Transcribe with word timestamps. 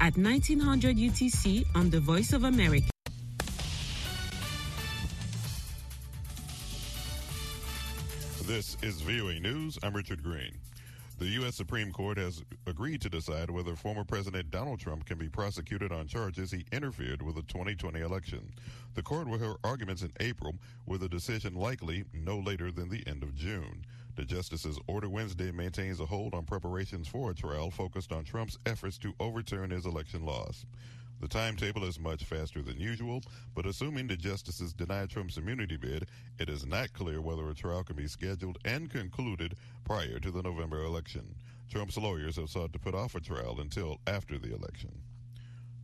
At 0.00 0.16
1900 0.16 0.96
UTC 0.96 1.64
on 1.74 1.90
the 1.90 2.00
Voice 2.00 2.32
of 2.32 2.44
America. 2.44 2.90
This 8.44 8.76
is 8.82 9.00
VOA 9.00 9.40
News. 9.40 9.78
I'm 9.82 9.94
Richard 9.94 10.22
Green. 10.22 10.52
The 11.18 11.26
U.S. 11.26 11.54
Supreme 11.54 11.92
Court 11.92 12.18
has 12.18 12.42
agreed 12.66 13.00
to 13.02 13.08
decide 13.08 13.48
whether 13.48 13.76
former 13.76 14.02
President 14.02 14.50
Donald 14.50 14.80
Trump 14.80 15.06
can 15.06 15.18
be 15.18 15.28
prosecuted 15.28 15.92
on 15.92 16.08
charges 16.08 16.50
he 16.50 16.64
interfered 16.72 17.22
with 17.22 17.36
the 17.36 17.42
2020 17.42 18.00
election. 18.00 18.52
The 18.94 19.02
court 19.02 19.28
will 19.28 19.38
hear 19.38 19.54
arguments 19.62 20.02
in 20.02 20.12
April, 20.18 20.54
with 20.86 21.02
a 21.04 21.08
decision 21.08 21.54
likely 21.54 22.04
no 22.12 22.38
later 22.38 22.72
than 22.72 22.88
the 22.88 23.06
end 23.06 23.22
of 23.22 23.36
June. 23.36 23.84
The 24.14 24.24
justice's 24.24 24.78
order 24.86 25.08
Wednesday 25.08 25.50
maintains 25.52 25.98
a 25.98 26.06
hold 26.06 26.34
on 26.34 26.44
preparations 26.44 27.08
for 27.08 27.30
a 27.30 27.34
trial 27.34 27.70
focused 27.70 28.12
on 28.12 28.24
Trump's 28.24 28.58
efforts 28.66 28.98
to 28.98 29.14
overturn 29.18 29.70
his 29.70 29.86
election 29.86 30.26
loss. 30.26 30.66
The 31.20 31.28
timetable 31.28 31.84
is 31.84 31.98
much 31.98 32.24
faster 32.24 32.62
than 32.62 32.78
usual, 32.78 33.22
but 33.54 33.64
assuming 33.64 34.08
the 34.08 34.16
justices 34.16 34.74
deny 34.74 35.06
Trump's 35.06 35.38
immunity 35.38 35.76
bid, 35.76 36.08
it 36.38 36.50
is 36.50 36.66
not 36.66 36.92
clear 36.92 37.22
whether 37.22 37.48
a 37.48 37.54
trial 37.54 37.84
can 37.84 37.96
be 37.96 38.06
scheduled 38.06 38.58
and 38.64 38.90
concluded 38.90 39.54
prior 39.84 40.18
to 40.18 40.30
the 40.30 40.42
November 40.42 40.82
election. 40.82 41.34
Trump's 41.70 41.96
lawyers 41.96 42.36
have 42.36 42.50
sought 42.50 42.72
to 42.74 42.78
put 42.78 42.94
off 42.94 43.14
a 43.14 43.20
trial 43.20 43.60
until 43.60 43.98
after 44.06 44.36
the 44.36 44.54
election. 44.54 44.90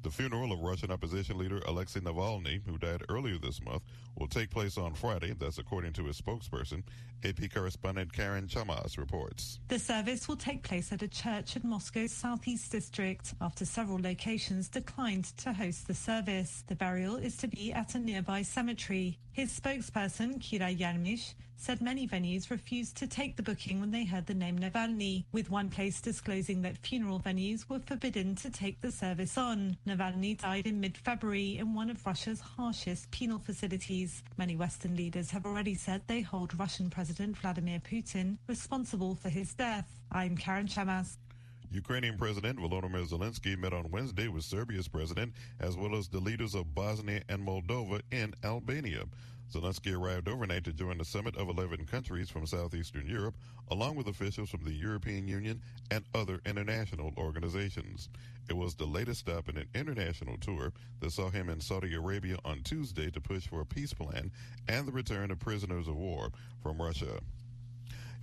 The 0.03 0.11
funeral 0.11 0.53
of 0.53 0.61
Russian 0.61 0.93
opposition 0.93 1.39
leader 1.39 1.61
Alexei 1.67 1.99
Navalny, 1.99 2.61
who 2.65 2.79
died 2.79 3.03
earlier 3.09 3.37
this 3.37 3.61
month, 3.65 3.83
will 4.17 4.29
take 4.29 4.49
place 4.49 4.79
on 4.79 4.95
Friday. 4.95 5.35
That's 5.37 5.59
according 5.59 5.93
to 5.95 6.05
his 6.05 6.21
spokesperson. 6.21 6.85
AP 7.25 7.53
correspondent 7.53 8.13
Karen 8.13 8.47
Chammas 8.47 8.97
reports. 8.97 9.59
The 9.67 9.79
service 9.79 10.29
will 10.29 10.37
take 10.37 10.63
place 10.63 10.93
at 10.93 11.03
a 11.03 11.09
church 11.09 11.57
in 11.57 11.69
Moscow's 11.69 12.13
southeast 12.13 12.71
district 12.71 13.35
after 13.41 13.65
several 13.65 14.01
locations 14.01 14.69
declined 14.69 15.37
to 15.39 15.53
host 15.53 15.89
the 15.89 15.95
service. 15.95 16.63
The 16.69 16.77
burial 16.77 17.17
is 17.17 17.37
to 17.39 17.49
be 17.49 17.73
at 17.73 17.97
a 17.97 17.99
nearby 17.99 18.43
cemetery. 18.43 19.19
His 19.33 19.51
spokesperson, 19.59 20.39
Kira 20.39 20.77
Yarmysh, 20.79 21.35
said 21.59 21.83
many 21.83 22.07
venues 22.07 22.51
refused 22.51 22.97
to 22.97 23.07
take 23.07 23.37
the 23.37 23.43
booking 23.43 23.81
when 23.81 23.91
they 23.91 24.05
heard 24.05 24.27
the 24.27 24.35
name 24.35 24.59
Navalny, 24.59 25.25
with 25.33 25.51
one 25.51 25.69
place 25.69 26.01
disclosing 26.01 26.63
that 26.63 26.79
funeral 26.79 27.19
venues 27.21 27.69
were 27.69 27.81
forbidden 27.81 28.37
to 28.37 28.49
take 28.49 28.81
the 28.81 28.93
service 28.93 29.37
on. 29.37 29.77
Navalny 29.87 30.39
died 30.39 30.67
in 30.67 30.81
mid-February 30.81 31.59
in 31.59 31.75
one 31.75 31.91
of 31.91 32.07
Russia's 32.07 32.41
harshest 32.41 33.11
penal 33.11 33.41
facilities. 33.41 34.23
Many 34.37 34.55
Western 34.55 34.95
leaders 34.95 35.33
have 35.33 35.45
already 35.45 35.75
said 35.75 36.03
they 36.07 36.21
hold 36.21 36.59
Russian 36.59 36.91
President 36.91 37.37
Vladimir 37.37 37.81
Putin 37.81 38.39
responsible 38.47 39.17
for 39.17 39.29
his 39.29 39.53
death. 39.55 39.89
I'm 40.13 40.37
Karen 40.37 40.69
Chammas. 40.69 41.17
Ukrainian 41.71 42.17
President 42.17 42.59
Volodymyr 42.59 43.07
Zelensky 43.07 43.59
met 43.59 43.75
on 43.75 43.91
Wednesday 43.91 44.29
with 44.29 44.45
Serbia's 44.45 44.89
president 44.89 45.35
as 45.61 45.77
well 45.77 45.95
as 45.95 46.09
the 46.09 46.19
leaders 46.19 46.55
of 46.55 46.75
Bosnia 46.75 47.23
and 47.29 47.47
Moldova 47.47 48.01
in 48.11 48.33
Albania. 48.43 49.05
Zelensky 49.53 49.97
arrived 49.97 50.29
overnight 50.29 50.65
to 50.65 50.73
join 50.73 50.99
the 50.99 51.05
summit 51.05 51.37
of 51.37 51.49
11 51.49 51.87
countries 51.87 52.29
from 52.29 52.47
southeastern 52.47 53.07
Europe, 53.07 53.35
along 53.71 53.97
with 53.97 54.07
officials 54.07 54.51
from 54.51 54.63
the 54.63 54.73
European 54.73 55.27
Union 55.27 55.63
and 55.91 56.05
other 56.15 56.41
international 56.45 57.15
organizations. 57.17 58.11
It 58.51 58.57
was 58.57 58.75
the 58.75 58.85
latest 58.87 59.21
stop 59.21 59.49
in 59.49 59.57
an 59.57 59.69
international 59.75 60.37
tour 60.37 60.73
that 61.01 61.13
saw 61.13 61.31
him 61.31 61.49
in 61.49 61.61
Saudi 61.61 61.95
Arabia 61.95 62.37
on 62.45 62.63
Tuesday 62.63 63.11
to 63.11 63.21
push 63.21 63.47
for 63.47 63.63
a 63.63 63.67
peace 63.67 63.95
plan 63.95 64.31
and 64.69 64.87
the 64.87 64.93
return 64.93 65.31
of 65.31 65.39
prisoners 65.39 65.89
of 65.89 65.97
war 65.97 66.31
from 66.63 66.81
Russia. 66.81 67.21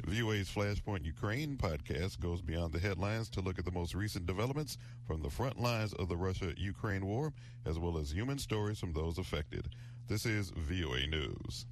VOA's 0.07 0.49
Flashpoint 0.49 1.03
Ukraine 1.03 1.57
podcast 1.57 2.19
goes 2.19 2.39
beyond 2.39 2.71
the 2.73 2.79
headlines 2.79 3.27
to 3.29 3.41
look 3.41 3.57
at 3.57 3.65
the 3.65 3.71
most 3.71 3.95
recent 3.95 4.27
developments 4.27 4.77
from 5.07 5.23
the 5.23 5.31
front 5.31 5.59
lines 5.59 5.93
of 5.93 6.09
the 6.09 6.15
Russia 6.15 6.53
Ukraine 6.57 7.07
war, 7.07 7.33
as 7.65 7.79
well 7.79 7.97
as 7.97 8.11
human 8.11 8.37
stories 8.37 8.79
from 8.79 8.93
those 8.93 9.17
affected. 9.17 9.67
This 10.07 10.27
is 10.27 10.51
VOA 10.51 11.07
News. 11.07 11.65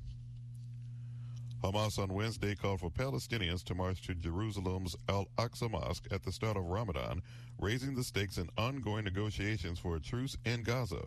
Hamas 1.63 1.99
on 1.99 2.11
Wednesday 2.11 2.55
called 2.55 2.79
for 2.79 2.89
Palestinians 2.89 3.63
to 3.65 3.75
march 3.75 4.01
to 4.07 4.15
Jerusalem's 4.15 4.95
Al 5.07 5.27
Aqsa 5.37 5.69
Mosque 5.69 6.07
at 6.09 6.23
the 6.23 6.31
start 6.31 6.57
of 6.57 6.65
Ramadan, 6.65 7.21
raising 7.59 7.93
the 7.93 8.03
stakes 8.03 8.39
in 8.39 8.49
ongoing 8.57 9.03
negotiations 9.03 9.77
for 9.77 9.95
a 9.95 10.01
truce 10.01 10.35
in 10.43 10.63
Gaza. 10.63 11.05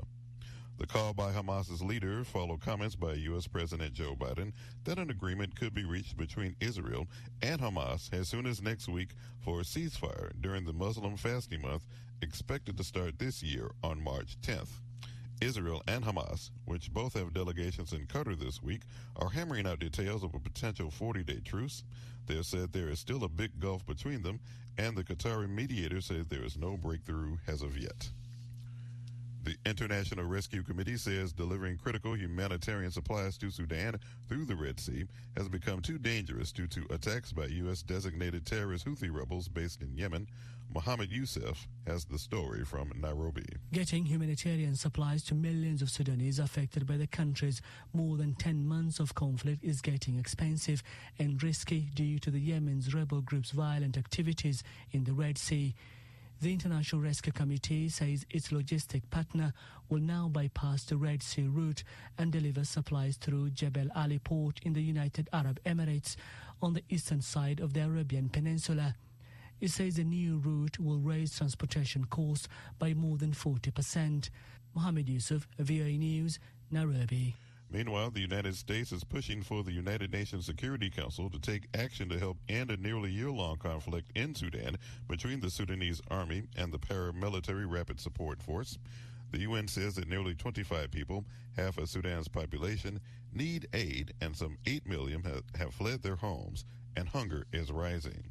The 0.78 0.86
call 0.86 1.14
by 1.14 1.32
Hamas's 1.32 1.82
leader 1.82 2.22
followed 2.22 2.60
comments 2.60 2.94
by 2.94 3.14
U.S. 3.14 3.46
President 3.46 3.94
Joe 3.94 4.14
Biden 4.14 4.52
that 4.84 4.98
an 4.98 5.08
agreement 5.08 5.56
could 5.56 5.72
be 5.72 5.86
reached 5.86 6.18
between 6.18 6.54
Israel 6.60 7.08
and 7.40 7.62
Hamas 7.62 8.12
as 8.12 8.28
soon 8.28 8.46
as 8.46 8.60
next 8.60 8.86
week 8.86 9.14
for 9.40 9.60
a 9.60 9.64
ceasefire 9.64 10.32
during 10.42 10.66
the 10.66 10.74
Muslim 10.74 11.16
fasting 11.16 11.62
month 11.62 11.86
expected 12.20 12.76
to 12.76 12.84
start 12.84 13.18
this 13.18 13.42
year 13.42 13.70
on 13.82 14.04
March 14.04 14.36
10th. 14.42 14.68
Israel 15.40 15.82
and 15.88 16.04
Hamas, 16.04 16.50
which 16.66 16.92
both 16.92 17.14
have 17.14 17.32
delegations 17.32 17.94
in 17.94 18.06
Qatar 18.06 18.38
this 18.38 18.62
week, 18.62 18.82
are 19.16 19.30
hammering 19.30 19.66
out 19.66 19.78
details 19.78 20.22
of 20.22 20.34
a 20.34 20.38
potential 20.38 20.90
40 20.90 21.24
day 21.24 21.40
truce. 21.42 21.84
They 22.26 22.36
have 22.36 22.44
said 22.44 22.74
there 22.74 22.90
is 22.90 22.98
still 22.98 23.24
a 23.24 23.28
big 23.30 23.60
gulf 23.60 23.86
between 23.86 24.22
them, 24.22 24.40
and 24.76 24.94
the 24.94 25.04
Qatari 25.04 25.48
mediator 25.48 26.02
says 26.02 26.26
there 26.26 26.44
is 26.44 26.58
no 26.58 26.76
breakthrough 26.76 27.38
as 27.48 27.62
of 27.62 27.78
yet. 27.78 28.10
The 29.46 29.56
International 29.64 30.24
Rescue 30.24 30.64
Committee 30.64 30.96
says 30.96 31.32
delivering 31.32 31.78
critical 31.78 32.16
humanitarian 32.16 32.90
supplies 32.90 33.38
to 33.38 33.48
Sudan 33.48 33.94
through 34.28 34.44
the 34.44 34.56
Red 34.56 34.80
Sea 34.80 35.04
has 35.36 35.48
become 35.48 35.80
too 35.80 35.98
dangerous 35.98 36.50
due 36.50 36.66
to 36.66 36.84
attacks 36.90 37.32
by 37.32 37.46
U.S. 37.46 37.82
designated 37.82 38.44
terrorist 38.44 38.86
Houthi 38.86 39.08
rebels 39.08 39.46
based 39.46 39.82
in 39.82 39.96
Yemen. 39.96 40.26
Mohammed 40.74 41.12
Yusuf 41.12 41.68
has 41.86 42.06
the 42.06 42.18
story 42.18 42.64
from 42.64 42.90
Nairobi. 43.00 43.46
Getting 43.72 44.06
humanitarian 44.06 44.74
supplies 44.74 45.22
to 45.26 45.36
millions 45.36 45.80
of 45.80 45.90
Sudanese 45.90 46.40
affected 46.40 46.84
by 46.84 46.96
the 46.96 47.06
country's 47.06 47.62
more 47.94 48.16
than 48.16 48.34
10 48.34 48.66
months 48.66 48.98
of 48.98 49.14
conflict 49.14 49.62
is 49.62 49.80
getting 49.80 50.18
expensive 50.18 50.82
and 51.20 51.40
risky 51.40 51.88
due 51.94 52.18
to 52.18 52.32
the 52.32 52.40
Yemen's 52.40 52.92
rebel 52.92 53.20
group's 53.20 53.52
violent 53.52 53.96
activities 53.96 54.64
in 54.90 55.04
the 55.04 55.12
Red 55.12 55.38
Sea. 55.38 55.76
The 56.42 56.52
International 56.52 57.00
Rescue 57.00 57.32
Committee 57.32 57.88
says 57.88 58.26
its 58.28 58.48
logistic 58.48 59.08
partner 59.10 59.54
will 59.88 60.00
now 60.00 60.28
bypass 60.28 60.84
the 60.84 60.98
Red 60.98 61.22
Sea 61.22 61.46
route 61.46 61.82
and 62.18 62.30
deliver 62.30 62.62
supplies 62.64 63.16
through 63.16 63.50
Jebel 63.50 63.88
Ali 63.96 64.18
port 64.18 64.60
in 64.62 64.74
the 64.74 64.82
United 64.82 65.30
Arab 65.32 65.58
Emirates 65.64 66.14
on 66.60 66.74
the 66.74 66.82
eastern 66.90 67.22
side 67.22 67.58
of 67.58 67.72
the 67.72 67.80
Arabian 67.80 68.28
Peninsula. 68.28 68.96
It 69.62 69.70
says 69.70 69.96
the 69.96 70.04
new 70.04 70.36
route 70.36 70.78
will 70.78 70.98
raise 70.98 71.34
transportation 71.34 72.04
costs 72.04 72.48
by 72.78 72.92
more 72.92 73.16
than 73.16 73.32
40%. 73.32 74.28
Mohammed 74.74 75.08
Yusuf, 75.08 75.48
VOA 75.58 75.92
News, 75.92 76.38
Nairobi. 76.70 77.34
Meanwhile, 77.70 78.10
the 78.10 78.20
United 78.20 78.54
States 78.54 78.92
is 78.92 79.02
pushing 79.02 79.42
for 79.42 79.64
the 79.64 79.72
United 79.72 80.12
Nations 80.12 80.46
Security 80.46 80.88
Council 80.88 81.28
to 81.30 81.38
take 81.38 81.66
action 81.74 82.08
to 82.08 82.18
help 82.18 82.38
end 82.48 82.70
a 82.70 82.76
nearly 82.76 83.10
year 83.10 83.30
long 83.30 83.56
conflict 83.56 84.12
in 84.14 84.34
Sudan 84.34 84.76
between 85.08 85.40
the 85.40 85.50
Sudanese 85.50 86.00
army 86.08 86.44
and 86.56 86.72
the 86.72 86.78
paramilitary 86.78 87.70
Rapid 87.70 88.00
Support 88.00 88.42
Force. 88.42 88.78
The 89.32 89.40
UN 89.40 89.66
says 89.66 89.96
that 89.96 90.08
nearly 90.08 90.34
25 90.34 90.92
people, 90.92 91.24
half 91.56 91.76
of 91.78 91.88
Sudan's 91.88 92.28
population, 92.28 93.00
need 93.32 93.66
aid, 93.72 94.14
and 94.20 94.36
some 94.36 94.58
8 94.64 94.86
million 94.86 95.22
have, 95.24 95.42
have 95.58 95.74
fled 95.74 96.02
their 96.02 96.16
homes, 96.16 96.64
and 96.96 97.08
hunger 97.08 97.46
is 97.52 97.72
rising. 97.72 98.30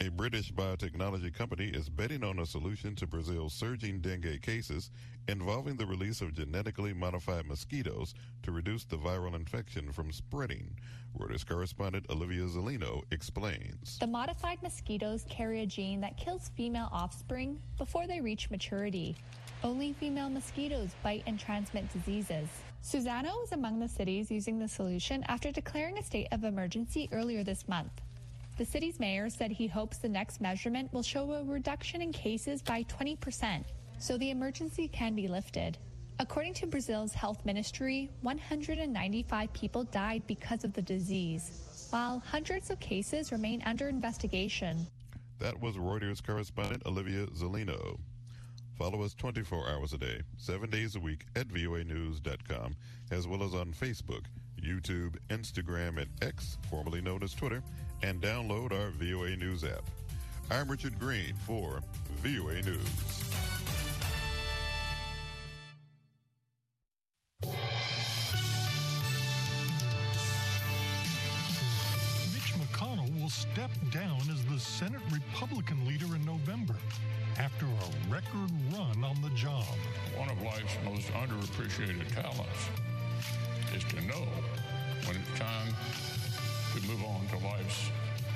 A 0.00 0.10
British 0.10 0.52
biotechnology 0.52 1.34
company 1.34 1.66
is 1.70 1.88
betting 1.88 2.22
on 2.22 2.38
a 2.38 2.46
solution 2.46 2.94
to 2.94 3.06
Brazil's 3.06 3.52
surging 3.52 3.98
dengue 3.98 4.40
cases 4.42 4.92
involving 5.26 5.76
the 5.76 5.86
release 5.86 6.20
of 6.20 6.34
genetically 6.34 6.92
modified 6.92 7.46
mosquitoes 7.46 8.14
to 8.44 8.52
reduce 8.52 8.84
the 8.84 8.96
viral 8.96 9.34
infection 9.34 9.90
from 9.90 10.12
spreading. 10.12 10.70
Reuters 11.18 11.44
correspondent 11.44 12.06
Olivia 12.10 12.44
Zelino 12.44 13.02
explains. 13.10 13.98
The 13.98 14.06
modified 14.06 14.62
mosquitoes 14.62 15.24
carry 15.28 15.62
a 15.62 15.66
gene 15.66 16.00
that 16.02 16.16
kills 16.16 16.52
female 16.56 16.90
offspring 16.92 17.60
before 17.76 18.06
they 18.06 18.20
reach 18.20 18.52
maturity. 18.52 19.16
Only 19.64 19.94
female 19.94 20.30
mosquitoes 20.30 20.90
bite 21.02 21.24
and 21.26 21.40
transmit 21.40 21.92
diseases. 21.92 22.48
Suzano 22.84 23.40
was 23.40 23.50
among 23.50 23.80
the 23.80 23.88
cities 23.88 24.30
using 24.30 24.60
the 24.60 24.68
solution 24.68 25.24
after 25.26 25.50
declaring 25.50 25.98
a 25.98 26.04
state 26.04 26.28
of 26.30 26.44
emergency 26.44 27.08
earlier 27.10 27.42
this 27.42 27.66
month. 27.66 27.90
The 28.58 28.64
city's 28.64 28.98
mayor 28.98 29.30
said 29.30 29.52
he 29.52 29.68
hopes 29.68 29.98
the 29.98 30.08
next 30.08 30.40
measurement 30.40 30.92
will 30.92 31.04
show 31.04 31.32
a 31.32 31.44
reduction 31.44 32.02
in 32.02 32.10
cases 32.10 32.60
by 32.60 32.82
20%, 32.82 33.62
so 34.00 34.18
the 34.18 34.30
emergency 34.30 34.88
can 34.88 35.14
be 35.14 35.28
lifted. 35.28 35.78
According 36.18 36.54
to 36.54 36.66
Brazil's 36.66 37.14
health 37.14 37.46
ministry, 37.46 38.10
195 38.22 39.52
people 39.52 39.84
died 39.84 40.24
because 40.26 40.64
of 40.64 40.72
the 40.72 40.82
disease, 40.82 41.86
while 41.90 42.18
hundreds 42.18 42.70
of 42.70 42.80
cases 42.80 43.30
remain 43.30 43.62
under 43.64 43.88
investigation. 43.88 44.88
That 45.38 45.60
was 45.60 45.76
Reuters 45.76 46.20
correspondent 46.20 46.82
Olivia 46.84 47.26
Zellino. 47.26 48.00
Follow 48.76 49.02
us 49.02 49.14
24 49.14 49.68
hours 49.68 49.92
a 49.92 49.98
day, 49.98 50.22
seven 50.36 50.68
days 50.68 50.96
a 50.96 51.00
week 51.00 51.26
at 51.36 51.46
voanews.com, 51.46 52.74
as 53.12 53.28
well 53.28 53.44
as 53.44 53.54
on 53.54 53.72
Facebook, 53.72 54.24
YouTube, 54.60 55.16
Instagram, 55.28 55.98
and 55.98 56.10
X, 56.22 56.58
formerly 56.68 57.00
known 57.00 57.22
as 57.22 57.34
Twitter, 57.34 57.62
and 58.02 58.20
download 58.20 58.72
our 58.72 58.90
VOA 58.90 59.36
News 59.36 59.64
app. 59.64 59.82
I'm 60.50 60.68
Richard 60.68 60.98
Green 60.98 61.34
for 61.46 61.80
VOA 62.22 62.62
News. 62.62 62.78
Mitch 72.32 72.54
McConnell 72.54 73.20
will 73.20 73.28
step 73.28 73.70
down 73.90 74.20
as 74.30 74.44
the 74.46 74.58
Senate 74.58 75.00
Republican 75.12 75.86
leader 75.86 76.14
in 76.14 76.24
November 76.24 76.76
after 77.38 77.66
a 77.66 78.12
record 78.12 78.50
run 78.72 79.04
on 79.04 79.20
the 79.22 79.30
job. 79.30 79.64
One 80.16 80.30
of 80.30 80.40
life's 80.42 80.76
most 80.84 81.08
underappreciated 81.08 82.12
talents 82.14 82.68
is 83.74 83.84
to 83.84 84.00
know 84.06 84.26
when 85.04 85.16
it's 85.16 85.38
time 85.38 85.74
to 86.80 86.86
move 86.88 87.02
on 87.04 87.26
to 87.28 87.46
life's 87.46 87.90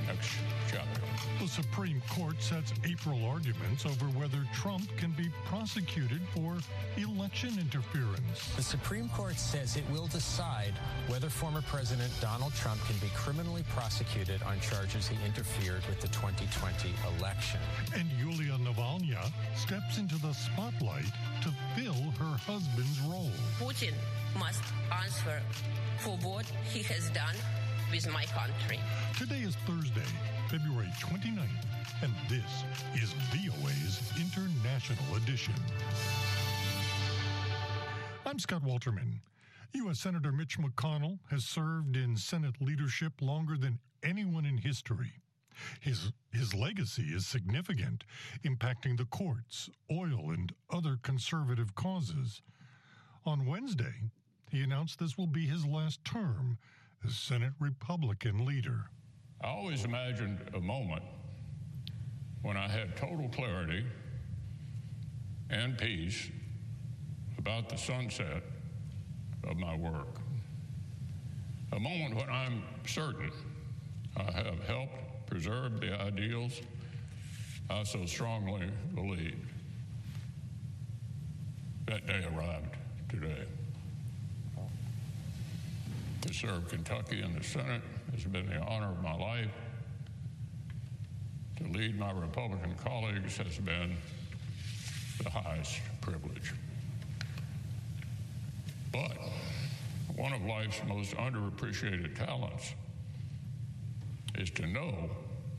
next 0.06 0.30
chapter. 0.70 1.00
The 1.40 1.46
Supreme 1.46 2.02
Court 2.10 2.40
sets 2.40 2.72
April 2.84 3.24
arguments 3.26 3.86
over 3.86 4.06
whether 4.18 4.44
Trump 4.52 4.84
can 4.96 5.12
be 5.12 5.30
prosecuted 5.44 6.20
for 6.34 6.56
election 6.96 7.50
interference. 7.60 8.54
The 8.56 8.62
Supreme 8.62 9.08
Court 9.10 9.38
says 9.38 9.76
it 9.76 9.84
will 9.90 10.08
decide 10.08 10.72
whether 11.06 11.28
former 11.28 11.62
President 11.62 12.12
Donald 12.20 12.52
Trump 12.54 12.80
can 12.86 12.96
be 12.98 13.08
criminally 13.14 13.64
prosecuted 13.74 14.42
on 14.42 14.58
charges 14.60 15.06
he 15.06 15.16
interfered 15.24 15.86
with 15.88 16.00
the 16.00 16.08
2020 16.08 16.92
election. 17.18 17.60
And 17.94 18.08
Yulia 18.18 18.58
Navalny 18.58 19.16
steps 19.54 19.98
into 19.98 20.16
the 20.16 20.32
spotlight 20.32 21.06
to 21.42 21.50
fill 21.76 22.10
her 22.18 22.36
husband's 22.38 23.00
role. 23.02 23.30
Putin 23.58 23.94
must 24.38 24.62
answer 25.04 25.40
for 25.98 26.16
what 26.26 26.46
he 26.72 26.82
has 26.82 27.10
done 27.10 27.36
with 27.92 28.10
my 28.10 28.24
country. 28.24 28.80
Today 29.18 29.40
is 29.40 29.54
Thursday, 29.66 30.00
February 30.48 30.88
29th, 30.98 31.66
and 32.00 32.10
this 32.26 32.64
is 32.94 33.12
VOA's 33.30 34.00
International 34.18 35.16
Edition. 35.16 35.52
I'm 38.24 38.38
Scott 38.38 38.64
Walterman. 38.64 39.20
U.S. 39.74 40.00
Senator 40.00 40.32
Mitch 40.32 40.58
McConnell 40.58 41.18
has 41.28 41.44
served 41.44 41.94
in 41.94 42.16
Senate 42.16 42.54
leadership 42.62 43.12
longer 43.20 43.58
than 43.58 43.78
anyone 44.02 44.46
in 44.46 44.56
history. 44.56 45.12
His, 45.80 46.12
his 46.32 46.54
legacy 46.54 47.08
is 47.12 47.26
significant, 47.26 48.04
impacting 48.42 48.96
the 48.96 49.04
courts, 49.04 49.68
oil, 49.90 50.30
and 50.30 50.50
other 50.70 50.96
conservative 51.02 51.74
causes. 51.74 52.40
On 53.26 53.44
Wednesday, 53.44 54.10
he 54.50 54.62
announced 54.62 54.98
this 54.98 55.18
will 55.18 55.26
be 55.26 55.46
his 55.46 55.66
last 55.66 56.02
term 56.06 56.56
as 57.04 57.14
Senate 57.14 57.52
Republican 57.58 58.44
leader. 58.44 58.84
I 59.42 59.48
always 59.48 59.84
imagined 59.84 60.38
a 60.54 60.60
moment 60.60 61.02
when 62.42 62.56
I 62.56 62.68
had 62.68 62.96
total 62.96 63.28
clarity 63.28 63.84
and 65.50 65.76
peace 65.76 66.30
about 67.38 67.68
the 67.68 67.76
sunset 67.76 68.42
of 69.44 69.56
my 69.56 69.76
work. 69.76 70.20
A 71.72 71.80
moment 71.80 72.14
when 72.14 72.28
I'm 72.28 72.62
certain 72.86 73.30
I 74.16 74.30
have 74.30 74.60
helped 74.66 75.26
preserve 75.26 75.80
the 75.80 76.00
ideals 76.00 76.60
I 77.70 77.82
so 77.84 78.04
strongly 78.06 78.70
believed. 78.94 79.48
That 81.86 82.06
day 82.06 82.24
arrived 82.34 82.76
today. 83.08 83.46
To 86.22 86.32
serve 86.32 86.68
Kentucky 86.68 87.20
in 87.20 87.34
the 87.34 87.42
Senate 87.42 87.82
has 88.12 88.24
been 88.24 88.46
the 88.48 88.60
honor 88.60 88.92
of 88.92 89.02
my 89.02 89.14
life. 89.14 89.50
To 91.56 91.64
lead 91.64 91.98
my 91.98 92.12
Republican 92.12 92.76
colleagues 92.76 93.36
has 93.38 93.58
been 93.58 93.96
the 95.20 95.30
highest 95.30 95.80
privilege. 96.00 96.54
But 98.92 99.18
one 100.14 100.32
of 100.32 100.44
life's 100.44 100.80
most 100.86 101.16
underappreciated 101.16 102.14
talents 102.16 102.72
is 104.36 104.50
to 104.50 104.66
know 104.68 105.10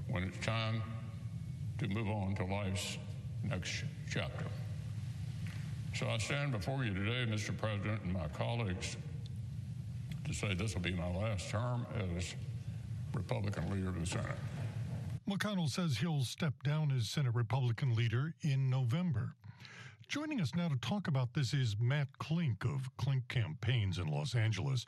when 0.08 0.24
it's 0.24 0.46
time 0.46 0.82
to 1.80 1.88
move 1.90 2.08
on 2.08 2.36
to 2.36 2.46
life's 2.46 2.98
next 3.44 3.84
chapter. 4.10 4.46
So 5.94 6.08
I 6.08 6.18
stand 6.20 6.54
before 6.54 6.86
you 6.86 6.94
today, 6.94 7.30
Mr. 7.30 7.56
President, 7.56 8.02
and 8.04 8.14
my 8.14 8.28
colleagues 8.30 8.96
to 10.26 10.34
say 10.34 10.54
this 10.54 10.74
will 10.74 10.82
be 10.82 10.94
my 10.94 11.10
last 11.10 11.50
term 11.50 11.86
as 12.16 12.36
Republican 13.14 13.70
leader 13.70 13.90
of 13.90 14.00
the 14.00 14.06
Senate. 14.06 14.38
McConnell 15.30 15.70
says 15.70 15.98
he'll 15.98 16.24
step 16.24 16.54
down 16.64 16.92
as 16.92 17.10
Senate 17.10 17.34
Republican 17.34 17.96
leader 17.96 18.34
in 18.42 18.70
November. 18.70 19.36
Joining 20.08 20.42
us 20.42 20.54
now 20.56 20.68
to 20.68 20.76
talk 20.78 21.08
about 21.08 21.34
this 21.34 21.54
is 21.54 21.76
Matt 21.80 22.08
Klink 22.20 22.66
of 22.66 22.90
Klink 22.98 23.28
Campaigns 23.30 23.98
in 23.98 24.08
Los 24.08 24.36
Angeles. 24.36 24.86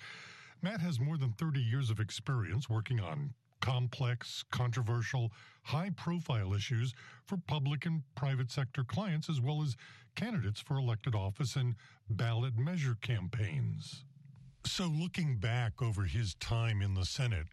Matt 0.62 0.82
has 0.82 1.00
more 1.00 1.18
than 1.18 1.34
30 1.34 1.62
years 1.62 1.90
of 1.90 2.00
experience 2.00 2.70
working 2.70 3.00
on 3.00 3.34
complex, 3.62 4.44
controversial, 4.52 5.32
high 5.64 5.90
profile 5.96 6.54
issues 6.54 6.94
for 7.26 7.38
public 7.48 7.86
and 7.86 8.04
private 8.16 8.52
sector 8.52 8.84
clients, 8.84 9.30
as 9.30 9.42
well 9.42 9.64
as 9.64 9.76
candidates 10.16 10.60
for 10.60 10.78
elected 10.78 11.16
office 11.16 11.56
and 11.56 11.76
ballot 12.10 12.58
measure 12.58 12.98
campaigns. 13.02 14.04
So, 14.66 14.86
looking 14.88 15.38
back 15.38 15.82
over 15.82 16.04
his 16.04 16.34
time 16.36 16.82
in 16.82 16.96
the 16.96 17.06
Senate 17.06 17.48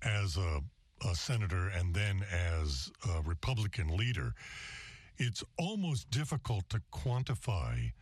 as 0.00 0.36
a, 0.36 0.60
a 1.04 1.14
senator 1.14 1.68
and 1.68 1.92
then 1.92 2.24
as 2.32 2.90
a 3.08 3.20
Republican 3.22 3.96
leader, 3.96 4.32
it's 5.18 5.42
almost 5.58 6.08
difficult 6.10 6.68
to 6.70 6.80
quantify 6.92 7.92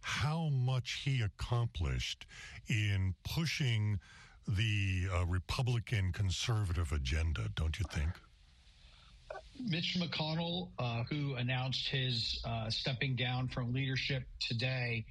how 0.00 0.48
much 0.48 1.02
he 1.04 1.20
accomplished 1.20 2.26
in 2.68 3.14
pushing 3.22 4.00
the 4.48 5.06
uh, 5.12 5.26
Republican 5.26 6.10
conservative 6.10 6.92
agenda, 6.92 7.50
don't 7.54 7.78
you 7.78 7.84
think? 7.90 8.08
Mitch 9.62 9.98
McConnell, 10.00 10.70
uh, 10.78 11.04
who 11.04 11.34
announced 11.34 11.86
his 11.88 12.40
uh, 12.46 12.70
stepping 12.70 13.14
down 13.14 13.48
from 13.48 13.74
leadership 13.74 14.24
today, 14.40 15.04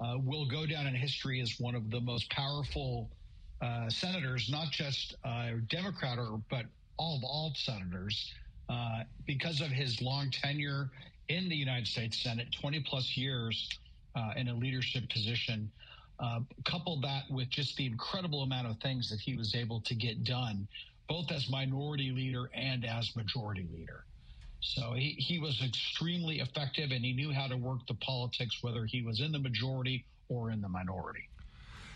uh, 0.00 0.16
will 0.24 0.46
go 0.46 0.66
down 0.66 0.86
in 0.86 0.94
history 0.94 1.40
as 1.40 1.56
one 1.58 1.74
of 1.74 1.90
the 1.90 2.00
most 2.00 2.30
powerful 2.30 3.10
uh, 3.62 3.88
senators, 3.88 4.48
not 4.50 4.70
just 4.70 5.14
uh, 5.24 5.52
Democrat 5.68 6.18
or 6.18 6.40
but 6.50 6.66
all 6.98 7.16
of 7.16 7.24
all 7.24 7.52
senators, 7.54 8.32
uh, 8.68 9.00
because 9.26 9.60
of 9.60 9.68
his 9.68 10.00
long 10.02 10.30
tenure 10.30 10.90
in 11.28 11.48
the 11.48 11.56
United 11.56 11.86
States 11.86 12.22
Senate, 12.22 12.48
20 12.60 12.80
plus 12.80 13.16
years 13.16 13.68
uh, 14.16 14.32
in 14.36 14.48
a 14.48 14.54
leadership 14.54 15.08
position. 15.10 15.70
Uh, 16.18 16.40
couple 16.64 16.98
that 17.00 17.24
with 17.30 17.48
just 17.50 17.76
the 17.76 17.84
incredible 17.84 18.42
amount 18.42 18.66
of 18.66 18.78
things 18.80 19.10
that 19.10 19.20
he 19.20 19.36
was 19.36 19.54
able 19.54 19.80
to 19.82 19.94
get 19.94 20.24
done, 20.24 20.66
both 21.08 21.30
as 21.30 21.50
minority 21.50 22.10
leader 22.10 22.50
and 22.54 22.86
as 22.86 23.14
majority 23.14 23.68
leader. 23.70 24.04
So 24.60 24.92
he, 24.92 25.10
he 25.18 25.38
was 25.38 25.62
extremely 25.64 26.40
effective 26.40 26.90
and 26.90 27.04
he 27.04 27.12
knew 27.12 27.32
how 27.32 27.46
to 27.46 27.56
work 27.56 27.86
the 27.86 27.94
politics, 27.94 28.62
whether 28.62 28.84
he 28.84 29.02
was 29.02 29.20
in 29.20 29.32
the 29.32 29.38
majority 29.38 30.04
or 30.28 30.50
in 30.50 30.60
the 30.60 30.68
minority. 30.68 31.28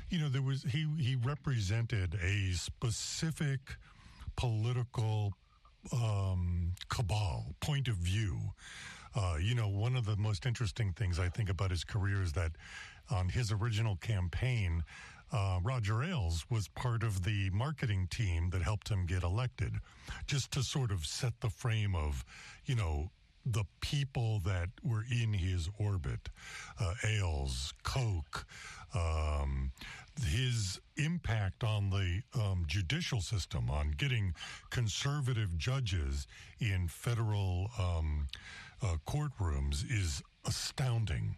You 0.08 0.18
know, 0.18 0.28
there 0.28 0.42
was 0.42 0.64
he 0.64 0.86
he 0.98 1.16
represented 1.16 2.18
a 2.20 2.52
specific 2.52 3.76
political 4.36 5.34
um, 5.92 6.72
cabal 6.88 7.54
point 7.60 7.88
of 7.88 7.96
view. 7.96 8.38
Uh, 9.14 9.36
you 9.40 9.54
know, 9.54 9.68
one 9.68 9.96
of 9.96 10.04
the 10.04 10.16
most 10.16 10.46
interesting 10.46 10.92
things 10.92 11.18
I 11.18 11.28
think 11.28 11.48
about 11.48 11.70
his 11.70 11.84
career 11.84 12.22
is 12.22 12.32
that 12.32 12.52
on 13.10 13.28
his 13.28 13.50
original 13.52 13.96
campaign, 13.96 14.84
uh, 15.32 15.58
Roger 15.62 16.02
Ailes 16.02 16.44
was 16.50 16.68
part 16.68 17.02
of 17.02 17.24
the 17.24 17.50
marketing 17.50 18.08
team 18.10 18.50
that 18.50 18.62
helped 18.62 18.88
him 18.88 19.06
get 19.06 19.22
elected, 19.22 19.74
just 20.26 20.50
to 20.52 20.62
sort 20.62 20.90
of 20.90 21.06
set 21.06 21.40
the 21.40 21.50
frame 21.50 21.94
of, 21.94 22.24
you 22.64 22.74
know, 22.74 23.10
the 23.46 23.64
people 23.80 24.40
that 24.44 24.68
were 24.82 25.04
in 25.10 25.32
his 25.32 25.68
orbit, 25.78 26.28
uh, 26.78 26.94
Ailes, 27.04 27.72
Koch, 27.82 28.44
um, 28.94 29.72
his 30.28 30.78
impact 30.96 31.64
on 31.64 31.90
the 31.90 32.20
um, 32.38 32.64
judicial 32.66 33.20
system, 33.20 33.70
on 33.70 33.92
getting 33.92 34.34
conservative 34.68 35.56
judges 35.56 36.26
in 36.58 36.88
federal 36.88 37.70
um, 37.78 38.28
uh, 38.82 38.96
courtrooms 39.06 39.84
is 39.90 40.22
astounding. 40.46 41.36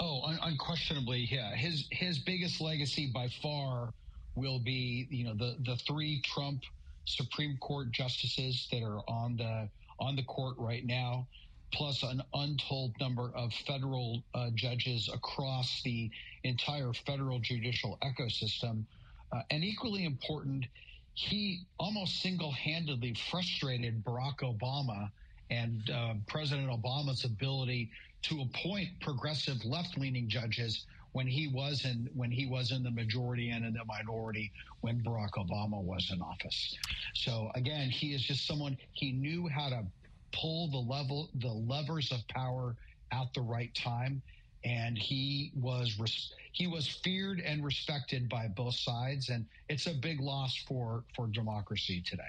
Oh, 0.00 0.22
un- 0.24 0.40
unquestionably, 0.42 1.28
yeah. 1.30 1.56
His 1.56 1.88
his 1.90 2.18
biggest 2.20 2.60
legacy 2.60 3.10
by 3.14 3.28
far 3.42 3.94
will 4.36 4.60
be, 4.60 5.08
you 5.10 5.24
know, 5.24 5.34
the 5.34 5.56
the 5.64 5.76
three 5.88 6.22
Trump 6.26 6.62
Supreme 7.06 7.56
Court 7.58 7.92
justices 7.92 8.68
that 8.72 8.82
are 8.82 9.00
on 9.08 9.36
the 9.38 9.70
on 10.00 10.16
the 10.16 10.24
court 10.24 10.56
right 10.58 10.84
now, 10.84 11.28
plus 11.74 12.02
an 12.02 12.22
untold 12.34 12.92
number 13.00 13.32
of 13.34 13.54
federal 13.54 14.22
uh, 14.34 14.50
judges 14.54 15.08
across 15.14 15.80
the 15.82 16.10
entire 16.44 16.92
federal 16.92 17.40
judicial 17.40 17.98
ecosystem, 18.04 18.86
uh, 19.34 19.40
and 19.50 19.64
equally 19.64 20.04
important, 20.04 20.66
he 21.14 21.62
almost 21.80 22.20
single 22.20 22.52
handedly 22.52 23.14
frustrated 23.14 24.04
Barack 24.04 24.40
Obama 24.42 25.10
and 25.50 25.88
uh, 25.90 26.14
President 26.26 26.68
Obama's 26.68 27.24
ability 27.24 27.90
to 28.22 28.40
appoint 28.40 28.88
progressive 29.00 29.64
left 29.64 29.96
leaning 29.96 30.28
judges 30.28 30.86
when 31.12 31.26
he 31.26 31.48
was 31.48 31.84
in 31.84 32.08
when 32.14 32.30
he 32.30 32.46
was 32.46 32.70
in 32.70 32.82
the 32.82 32.90
majority 32.90 33.50
and 33.50 33.64
in 33.64 33.72
the 33.72 33.84
minority 33.86 34.52
when 34.80 35.02
Barack 35.02 35.32
Obama 35.38 35.82
was 35.82 36.10
in 36.12 36.20
office. 36.20 36.76
So 37.14 37.50
again, 37.54 37.88
he 37.88 38.14
is 38.14 38.22
just 38.22 38.46
someone 38.46 38.76
he 38.92 39.12
knew 39.12 39.48
how 39.48 39.70
to 39.70 39.84
pull 40.32 40.70
the 40.70 40.78
level 40.78 41.30
the 41.36 41.48
levers 41.48 42.12
of 42.12 42.26
power 42.28 42.76
at 43.12 43.32
the 43.34 43.40
right 43.40 43.74
time 43.74 44.22
and 44.64 44.98
he 44.98 45.52
was 45.54 45.96
he 46.52 46.66
was 46.66 46.88
feared 47.04 47.40
and 47.40 47.64
respected 47.64 48.28
by 48.28 48.48
both 48.48 48.74
sides 48.74 49.28
and 49.28 49.46
it's 49.68 49.86
a 49.86 49.94
big 49.94 50.20
loss 50.20 50.56
for 50.66 51.04
for 51.14 51.28
democracy 51.28 52.02
today 52.04 52.22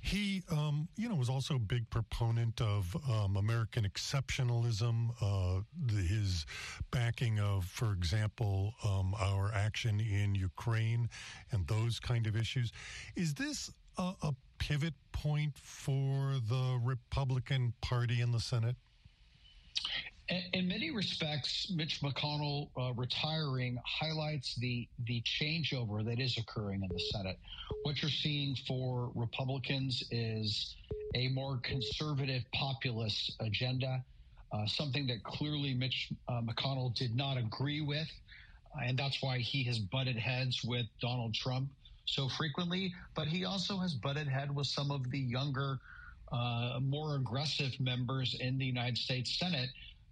he, 0.00 0.42
um, 0.50 0.88
you 0.96 1.08
know, 1.08 1.14
was 1.14 1.28
also 1.28 1.56
a 1.56 1.58
big 1.58 1.88
proponent 1.90 2.60
of 2.60 2.96
um, 3.08 3.36
American 3.36 3.84
exceptionalism. 3.84 5.10
Uh, 5.20 5.60
the, 5.86 6.00
his 6.00 6.46
backing 6.90 7.38
of, 7.38 7.64
for 7.66 7.92
example, 7.92 8.74
um, 8.84 9.14
our 9.20 9.52
action 9.54 10.00
in 10.00 10.34
Ukraine 10.34 11.08
and 11.52 11.66
those 11.66 12.00
kind 12.00 12.26
of 12.26 12.36
issues. 12.36 12.72
Is 13.14 13.34
this 13.34 13.70
a, 13.98 14.14
a 14.22 14.34
pivot 14.58 14.94
point 15.12 15.56
for 15.58 16.34
the 16.48 16.80
Republican 16.82 17.74
Party 17.80 18.20
in 18.20 18.32
the 18.32 18.40
Senate? 18.40 18.76
In 20.30 20.68
many 20.68 20.92
respects, 20.92 21.72
Mitch 21.74 22.00
McConnell 22.02 22.70
uh, 22.78 22.92
retiring 22.94 23.76
highlights 23.84 24.54
the 24.54 24.88
the 25.06 25.20
changeover 25.22 26.04
that 26.04 26.20
is 26.20 26.38
occurring 26.38 26.84
in 26.84 26.88
the 26.88 27.00
Senate. 27.12 27.36
What 27.82 28.00
you're 28.00 28.12
seeing 28.12 28.54
for 28.68 29.10
Republicans 29.16 30.04
is 30.12 30.76
a 31.16 31.28
more 31.28 31.58
conservative 31.64 32.44
populist 32.54 33.34
agenda, 33.40 34.04
uh, 34.52 34.66
something 34.66 35.08
that 35.08 35.24
clearly 35.24 35.74
Mitch 35.74 36.12
uh, 36.28 36.42
McConnell 36.42 36.94
did 36.94 37.16
not 37.16 37.36
agree 37.36 37.80
with, 37.80 38.08
and 38.84 38.96
that's 38.96 39.20
why 39.20 39.38
he 39.38 39.64
has 39.64 39.80
butted 39.80 40.16
heads 40.16 40.62
with 40.62 40.86
Donald 41.00 41.34
Trump 41.34 41.70
so 42.04 42.28
frequently. 42.28 42.94
But 43.16 43.26
he 43.26 43.44
also 43.44 43.78
has 43.78 43.94
butted 43.94 44.28
head 44.28 44.54
with 44.54 44.68
some 44.68 44.92
of 44.92 45.10
the 45.10 45.18
younger, 45.18 45.80
uh, 46.30 46.78
more 46.80 47.16
aggressive 47.16 47.72
members 47.80 48.36
in 48.38 48.58
the 48.58 48.64
United 48.64 48.96
States 48.96 49.36
Senate 49.36 49.70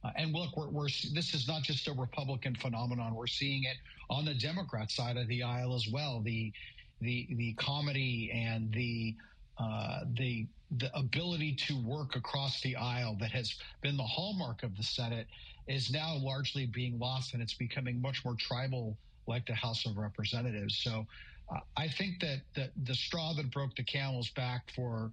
uh, 0.08 0.12
and 0.16 0.32
look, 0.32 0.56
we're, 0.56 0.68
we're, 0.68 0.88
this 1.12 1.34
is 1.34 1.46
not 1.48 1.62
just 1.62 1.86
a 1.88 1.92
Republican 1.92 2.54
phenomenon. 2.54 3.14
We're 3.14 3.26
seeing 3.26 3.64
it 3.64 3.76
on 4.10 4.24
the 4.24 4.34
Democrat 4.34 4.90
side 4.90 5.16
of 5.16 5.28
the 5.28 5.42
aisle 5.42 5.74
as 5.74 5.86
well. 5.92 6.20
The 6.22 6.52
the 7.00 7.28
the 7.36 7.54
comedy 7.54 8.30
and 8.32 8.72
the 8.72 9.14
uh, 9.58 10.00
the 10.16 10.46
the 10.76 10.96
ability 10.96 11.54
to 11.66 11.82
work 11.82 12.16
across 12.16 12.60
the 12.60 12.76
aisle 12.76 13.16
that 13.20 13.30
has 13.30 13.54
been 13.82 13.96
the 13.96 14.02
hallmark 14.02 14.62
of 14.62 14.76
the 14.76 14.82
Senate 14.82 15.26
is 15.66 15.90
now 15.90 16.16
largely 16.16 16.66
being 16.66 16.98
lost, 16.98 17.34
and 17.34 17.42
it's 17.42 17.54
becoming 17.54 18.00
much 18.00 18.24
more 18.24 18.34
tribal, 18.34 18.96
like 19.26 19.46
the 19.46 19.54
House 19.54 19.86
of 19.86 19.96
Representatives. 19.96 20.78
So, 20.78 21.06
uh, 21.54 21.60
I 21.76 21.88
think 21.88 22.20
that 22.20 22.38
the, 22.54 22.70
the 22.84 22.94
straw 22.94 23.34
that 23.34 23.50
broke 23.50 23.74
the 23.76 23.84
camel's 23.84 24.30
back 24.30 24.70
for 24.74 25.10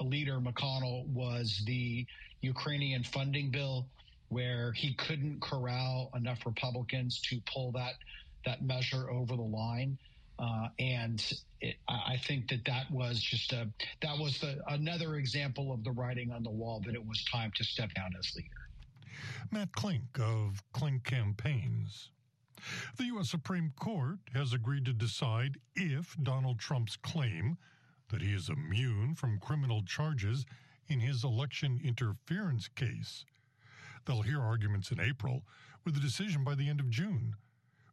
leader 0.00 0.40
McConnell 0.40 1.06
was 1.08 1.62
the 1.66 2.06
Ukrainian 2.42 3.04
funding 3.04 3.50
bill, 3.50 3.86
where 4.28 4.72
he 4.72 4.94
couldn't 4.94 5.40
corral 5.40 6.10
enough 6.14 6.46
Republicans 6.46 7.20
to 7.22 7.40
pull 7.52 7.72
that 7.72 7.94
that 8.44 8.62
measure 8.62 9.10
over 9.10 9.36
the 9.36 9.42
line. 9.42 9.98
Uh, 10.38 10.68
and 10.78 11.38
it, 11.60 11.76
I 11.86 12.16
think 12.16 12.48
that 12.48 12.64
that 12.64 12.90
was 12.90 13.20
just 13.20 13.52
a 13.52 13.68
that 14.00 14.18
was 14.18 14.38
the, 14.38 14.60
another 14.68 15.16
example 15.16 15.72
of 15.72 15.84
the 15.84 15.90
writing 15.92 16.32
on 16.32 16.42
the 16.42 16.50
wall 16.50 16.80
that 16.86 16.94
it 16.94 17.06
was 17.06 17.22
time 17.24 17.52
to 17.56 17.64
step 17.64 17.92
down 17.94 18.12
as 18.18 18.34
leader. 18.34 18.48
Matt 19.50 19.72
Klink 19.72 20.18
of 20.18 20.62
Klink 20.72 21.04
Campaigns. 21.04 22.10
The 22.96 23.04
U.S. 23.06 23.30
Supreme 23.30 23.72
Court 23.78 24.18
has 24.34 24.52
agreed 24.52 24.84
to 24.86 24.92
decide 24.92 25.58
if 25.74 26.16
Donald 26.22 26.58
Trump's 26.58 26.96
claim 26.96 27.56
that 28.10 28.22
he 28.22 28.34
is 28.34 28.48
immune 28.48 29.14
from 29.14 29.38
criminal 29.38 29.82
charges 29.82 30.44
in 30.88 31.00
his 31.00 31.24
election 31.24 31.80
interference 31.82 32.68
case. 32.68 33.24
They'll 34.04 34.22
hear 34.22 34.40
arguments 34.40 34.90
in 34.90 35.00
April, 35.00 35.44
with 35.84 35.96
a 35.96 36.00
decision 36.00 36.44
by 36.44 36.54
the 36.54 36.68
end 36.68 36.80
of 36.80 36.90
June. 36.90 37.34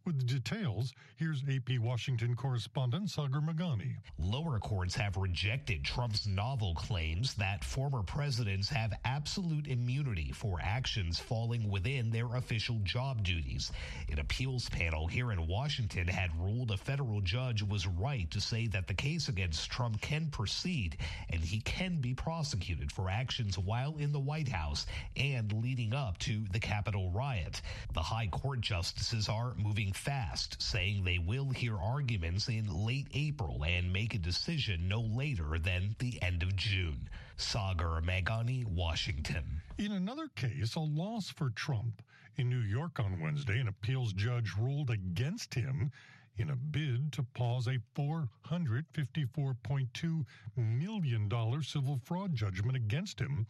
With 0.07 0.25
details, 0.25 0.93
here's 1.17 1.43
AP 1.49 1.79
Washington 1.81 2.33
correspondent 2.37 3.09
Sagar 3.09 3.41
Meghani. 3.41 3.97
Lower 4.17 4.57
courts 4.57 4.95
have 4.95 5.17
rejected 5.17 5.83
Trump's 5.83 6.25
novel 6.25 6.75
claims 6.75 7.33
that 7.33 7.61
former 7.61 8.03
presidents 8.03 8.69
have 8.69 8.93
absolute 9.03 9.67
immunity 9.67 10.31
for 10.31 10.59
actions 10.63 11.19
falling 11.19 11.69
within 11.69 12.09
their 12.09 12.33
official 12.35 12.79
job 12.83 13.21
duties. 13.21 13.69
An 14.09 14.19
appeals 14.19 14.69
panel 14.69 15.07
here 15.07 15.33
in 15.33 15.45
Washington 15.45 16.07
had 16.07 16.31
ruled 16.39 16.71
a 16.71 16.77
federal 16.77 17.19
judge 17.19 17.61
was 17.61 17.85
right 17.85 18.31
to 18.31 18.39
say 18.39 18.67
that 18.67 18.87
the 18.87 18.93
case 18.93 19.27
against 19.27 19.69
Trump 19.69 19.99
can 19.99 20.27
proceed 20.27 20.95
and 21.31 21.41
he 21.41 21.59
can 21.59 21.99
be 21.99 22.13
prosecuted 22.13 22.93
for 22.93 23.09
actions 23.09 23.59
while 23.59 23.97
in 23.97 24.13
the 24.13 24.21
White 24.21 24.47
House 24.47 24.85
and 25.17 25.51
leading 25.51 25.93
up 25.93 26.17
to 26.19 26.45
the 26.53 26.61
Capitol 26.61 27.11
riot. 27.11 27.61
The 27.93 27.99
high 27.99 28.27
court 28.27 28.61
justices 28.61 29.27
are 29.27 29.53
moving 29.57 29.91
fast, 29.97 30.61
saying 30.61 31.03
they 31.03 31.17
will 31.17 31.49
hear 31.49 31.77
arguments 31.77 32.47
in 32.47 32.85
late 32.85 33.07
April 33.13 33.65
and 33.65 33.91
make 33.91 34.13
a 34.13 34.19
decision 34.19 34.87
no 34.87 35.01
later 35.01 35.57
than 35.57 35.95
the 35.97 36.21
end 36.21 36.43
of 36.43 36.55
June. 36.55 37.09
Sagar 37.35 37.99
Meghani, 38.01 38.63
Washington. 38.63 39.63
In 39.77 39.91
another 39.91 40.27
case, 40.35 40.75
a 40.75 40.79
loss 40.79 41.29
for 41.29 41.49
Trump. 41.49 42.03
In 42.35 42.47
New 42.47 42.59
York 42.59 42.99
on 42.99 43.19
Wednesday, 43.19 43.59
an 43.59 43.67
appeals 43.67 44.13
judge 44.13 44.53
ruled 44.55 44.91
against 44.91 45.55
him 45.55 45.91
in 46.37 46.51
a 46.51 46.55
bid 46.55 47.11
to 47.13 47.23
pause 47.23 47.67
a 47.67 47.79
$454.2 47.99 50.25
million 50.55 51.63
civil 51.63 51.99
fraud 52.03 52.35
judgment 52.35 52.77
against 52.77 53.19
him 53.19 53.47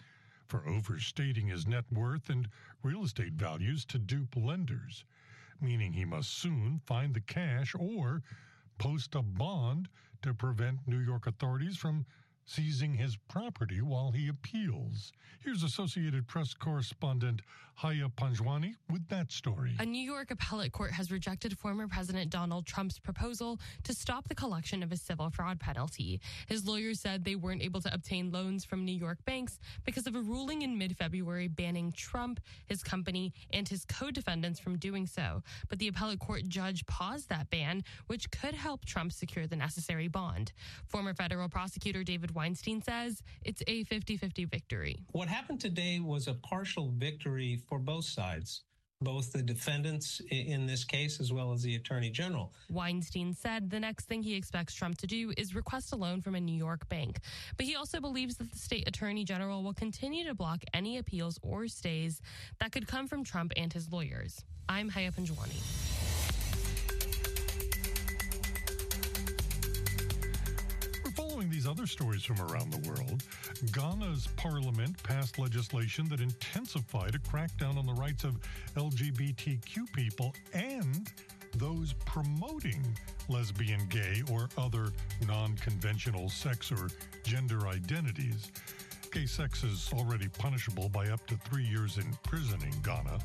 for 0.47 0.65
overstating 0.65 1.47
his 1.47 1.67
net 1.67 1.83
worth 1.91 2.29
and 2.29 2.47
real 2.83 3.03
estate 3.03 3.33
values 3.33 3.83
to 3.83 3.99
dupe 3.99 4.37
lenders 4.37 5.03
meaning 5.61 5.93
he 5.93 6.05
must 6.05 6.37
soon 6.37 6.81
find 6.85 7.13
the 7.13 7.21
cash 7.21 7.75
or 7.77 8.21
post 8.77 9.15
a 9.15 9.21
bond 9.21 9.89
to 10.21 10.33
prevent 10.33 10.87
New 10.87 10.99
York 10.99 11.27
authorities 11.27 11.77
from 11.77 12.05
seizing 12.47 12.93
his 12.93 13.15
property 13.27 13.81
while 13.81 14.09
he 14.11 14.29
appeals. 14.29 15.11
Here's 15.41 15.63
Associated 15.63 16.27
Press 16.27 16.53
correspondent 16.53 17.41
Haya 17.77 18.09
Panjwani 18.09 18.73
with 18.89 19.07
that 19.09 19.31
story. 19.31 19.75
A 19.79 19.85
New 19.85 20.01
York 20.01 20.31
appellate 20.31 20.71
court 20.71 20.91
has 20.91 21.11
rejected 21.11 21.55
former 21.55 21.87
President 21.87 22.31
Donald 22.31 22.65
Trump's 22.65 22.97
proposal 22.97 23.59
to 23.83 23.93
stop 23.93 24.27
the 24.27 24.33
collection 24.33 24.81
of 24.81 24.91
a 24.91 24.97
civil 24.97 25.29
fraud 25.29 25.59
penalty. 25.59 26.19
His 26.47 26.65
lawyers 26.65 26.99
said 26.99 27.23
they 27.23 27.35
weren't 27.35 27.61
able 27.61 27.79
to 27.81 27.93
obtain 27.93 28.31
loans 28.31 28.65
from 28.65 28.83
New 28.83 28.95
York 28.95 29.23
banks 29.25 29.59
because 29.85 30.07
of 30.07 30.15
a 30.15 30.21
ruling 30.21 30.63
in 30.63 30.75
mid 30.75 30.97
February 30.97 31.47
banning 31.47 31.91
Trump, 31.91 32.39
his 32.65 32.81
company, 32.81 33.31
and 33.53 33.69
his 33.69 33.85
co 33.85 34.09
defendants 34.09 34.59
from 34.59 34.79
doing 34.79 35.05
so. 35.05 35.43
But 35.69 35.77
the 35.77 35.89
appellate 35.89 36.19
court 36.19 36.47
judge 36.47 36.83
paused 36.87 37.29
that 37.29 37.51
ban, 37.51 37.83
which 38.07 38.31
could 38.31 38.55
help 38.55 38.85
Trump 38.85 39.11
secure 39.11 39.45
the 39.45 39.55
necessary 39.55 40.07
bond. 40.07 40.51
Former 40.87 41.13
federal 41.13 41.47
prosecutor 41.47 42.03
David 42.03 42.33
Weinstein 42.37 42.83
says 42.83 43.23
it's 43.43 43.63
a 43.65 43.83
50 43.85 44.15
50 44.15 44.45
victory. 44.45 44.99
What 45.11 45.27
happened 45.27 45.59
today 45.59 45.99
was 45.99 46.27
a 46.27 46.35
partial 46.35 46.93
victory 46.95 47.59
for 47.67 47.79
both 47.79 48.05
sides 48.05 48.61
both 48.99 49.31
the 49.31 49.43
defendants 49.43 50.21
in 50.31 50.65
this 50.65 50.83
case 50.83 51.19
as 51.19 51.31
well 51.31 51.53
as 51.53 51.61
the 51.61 51.75
attorney 51.75 52.09
general. 52.09 52.51
Weinstein 52.71 53.31
said 53.31 53.69
the 53.69 53.79
next 53.79 54.05
thing 54.05 54.23
he 54.23 54.33
expects 54.33 54.73
Trump 54.73 54.97
to 54.97 55.05
do 55.05 55.31
is 55.37 55.53
request 55.53 55.93
a 55.93 55.95
loan 55.95 56.19
from 56.19 56.33
a 56.33 56.39
New 56.39 56.55
York 56.55 56.89
bank. 56.89 57.19
But 57.57 57.67
he 57.67 57.75
also 57.75 57.99
believes 57.99 58.37
that 58.37 58.51
the 58.51 58.57
state 58.57 58.87
attorney 58.87 59.23
general 59.23 59.61
will 59.61 59.75
continue 59.75 60.25
to 60.25 60.33
block 60.33 60.63
any 60.73 60.97
appeals 60.97 61.39
or 61.43 61.67
stays 61.67 62.21
that 62.59 62.71
could 62.71 62.87
come 62.87 63.07
from 63.07 63.23
Trump 63.23 63.53
and 63.55 63.71
his 63.71 63.91
lawyers. 63.91 64.43
I'm 64.67 64.89
Haya 64.89 65.11
Panjwani. 65.11 66.06
Other 71.67 71.85
stories 71.85 72.23
from 72.23 72.39
around 72.41 72.71
the 72.71 72.89
world, 72.89 73.23
Ghana's 73.71 74.27
parliament 74.37 75.01
passed 75.03 75.37
legislation 75.37 76.07
that 76.09 76.21
intensified 76.21 77.15
a 77.15 77.19
crackdown 77.19 77.77
on 77.77 77.85
the 77.85 77.93
rights 77.93 78.23
of 78.23 78.39
LGBTQ 78.75 79.91
people 79.93 80.33
and 80.53 81.11
those 81.55 81.93
promoting 82.05 82.83
lesbian, 83.29 83.85
gay, 83.89 84.23
or 84.31 84.49
other 84.57 84.91
non 85.27 85.55
conventional 85.57 86.29
sex 86.29 86.71
or 86.71 86.89
gender 87.23 87.67
identities. 87.67 88.51
Gay 89.11 89.25
sex 89.25 89.63
is 89.63 89.89
already 89.93 90.27
punishable 90.27 90.89
by 90.89 91.07
up 91.09 91.25
to 91.27 91.35
three 91.35 91.65
years 91.65 91.97
in 91.97 92.05
prison 92.23 92.59
in 92.63 92.81
Ghana. 92.81 93.19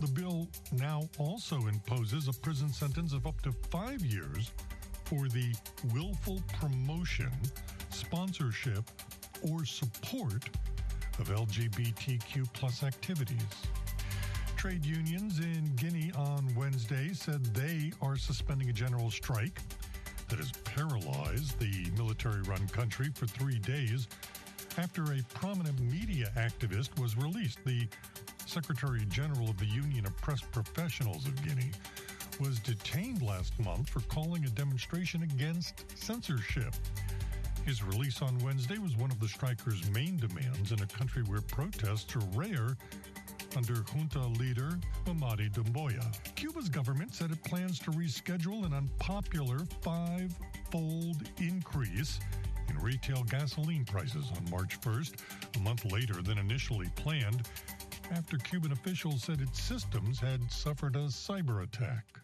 The 0.00 0.08
bill 0.08 0.48
now 0.72 1.08
also 1.18 1.66
imposes 1.66 2.28
a 2.28 2.32
prison 2.32 2.72
sentence 2.72 3.12
of 3.12 3.26
up 3.26 3.40
to 3.42 3.52
five 3.70 4.04
years 4.04 4.50
for 5.12 5.28
the 5.28 5.52
willful 5.92 6.40
promotion, 6.58 7.30
sponsorship, 7.90 8.82
or 9.50 9.66
support 9.66 10.48
of 11.18 11.28
LGBTQ 11.28 12.50
plus 12.54 12.82
activities. 12.82 13.36
Trade 14.56 14.86
unions 14.86 15.38
in 15.40 15.70
Guinea 15.76 16.12
on 16.16 16.48
Wednesday 16.56 17.10
said 17.12 17.44
they 17.54 17.92
are 18.00 18.16
suspending 18.16 18.70
a 18.70 18.72
general 18.72 19.10
strike 19.10 19.60
that 20.30 20.38
has 20.38 20.50
paralyzed 20.64 21.58
the 21.58 21.90
military 21.98 22.40
run 22.42 22.66
country 22.68 23.10
for 23.14 23.26
three 23.26 23.58
days 23.58 24.08
after 24.78 25.02
a 25.12 25.22
prominent 25.34 25.78
media 25.80 26.32
activist 26.38 26.98
was 26.98 27.18
released. 27.18 27.58
The 27.66 27.86
Secretary 28.46 29.04
General 29.10 29.50
of 29.50 29.58
the 29.58 29.66
Union 29.66 30.06
of 30.06 30.16
Press 30.16 30.40
Professionals 30.40 31.26
of 31.26 31.42
Guinea 31.44 31.70
was 32.42 32.58
detained 32.58 33.22
last 33.22 33.56
month 33.60 33.88
for 33.88 34.00
calling 34.00 34.44
a 34.44 34.48
demonstration 34.48 35.22
against 35.22 35.84
censorship. 35.96 36.74
His 37.64 37.84
release 37.84 38.20
on 38.20 38.36
Wednesday 38.40 38.78
was 38.78 38.96
one 38.96 39.12
of 39.12 39.20
the 39.20 39.28
strikers' 39.28 39.88
main 39.90 40.16
demands 40.16 40.72
in 40.72 40.82
a 40.82 40.86
country 40.86 41.22
where 41.22 41.40
protests 41.40 42.16
are 42.16 42.26
rare 42.34 42.76
under 43.56 43.84
junta 43.94 44.26
leader 44.40 44.76
Mamadi 45.06 45.52
Doumbouya. 45.52 46.04
Cuba's 46.34 46.68
government 46.68 47.14
said 47.14 47.30
it 47.30 47.42
plans 47.44 47.78
to 47.78 47.92
reschedule 47.92 48.66
an 48.66 48.72
unpopular 48.72 49.60
five 49.80 50.34
fold 50.72 51.22
increase 51.38 52.18
in 52.68 52.76
retail 52.80 53.22
gasoline 53.24 53.84
prices 53.84 54.32
on 54.36 54.50
March 54.50 54.80
1st, 54.80 55.14
a 55.54 55.60
month 55.60 55.84
later 55.92 56.22
than 56.22 56.38
initially 56.38 56.88
planned, 56.96 57.42
after 58.10 58.36
Cuban 58.38 58.72
officials 58.72 59.22
said 59.22 59.40
its 59.40 59.62
systems 59.62 60.18
had 60.18 60.50
suffered 60.50 60.96
a 60.96 61.06
cyber 61.06 61.62
attack. 61.62 62.21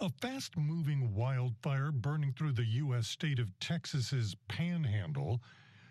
A 0.00 0.10
fast 0.20 0.56
moving 0.56 1.14
wildfire 1.14 1.92
burning 1.92 2.32
through 2.32 2.52
the 2.52 2.64
U.S. 2.64 3.06
state 3.06 3.38
of 3.38 3.56
Texas's 3.60 4.34
panhandle 4.48 5.40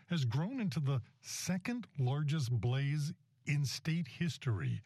has 0.08 0.26
grown 0.26 0.60
into 0.60 0.82
the 0.82 1.02
second 1.22 1.88
largest 1.98 2.52
blaze 2.52 3.14
in 3.46 3.66
state 3.66 4.08
history. 4.08 4.82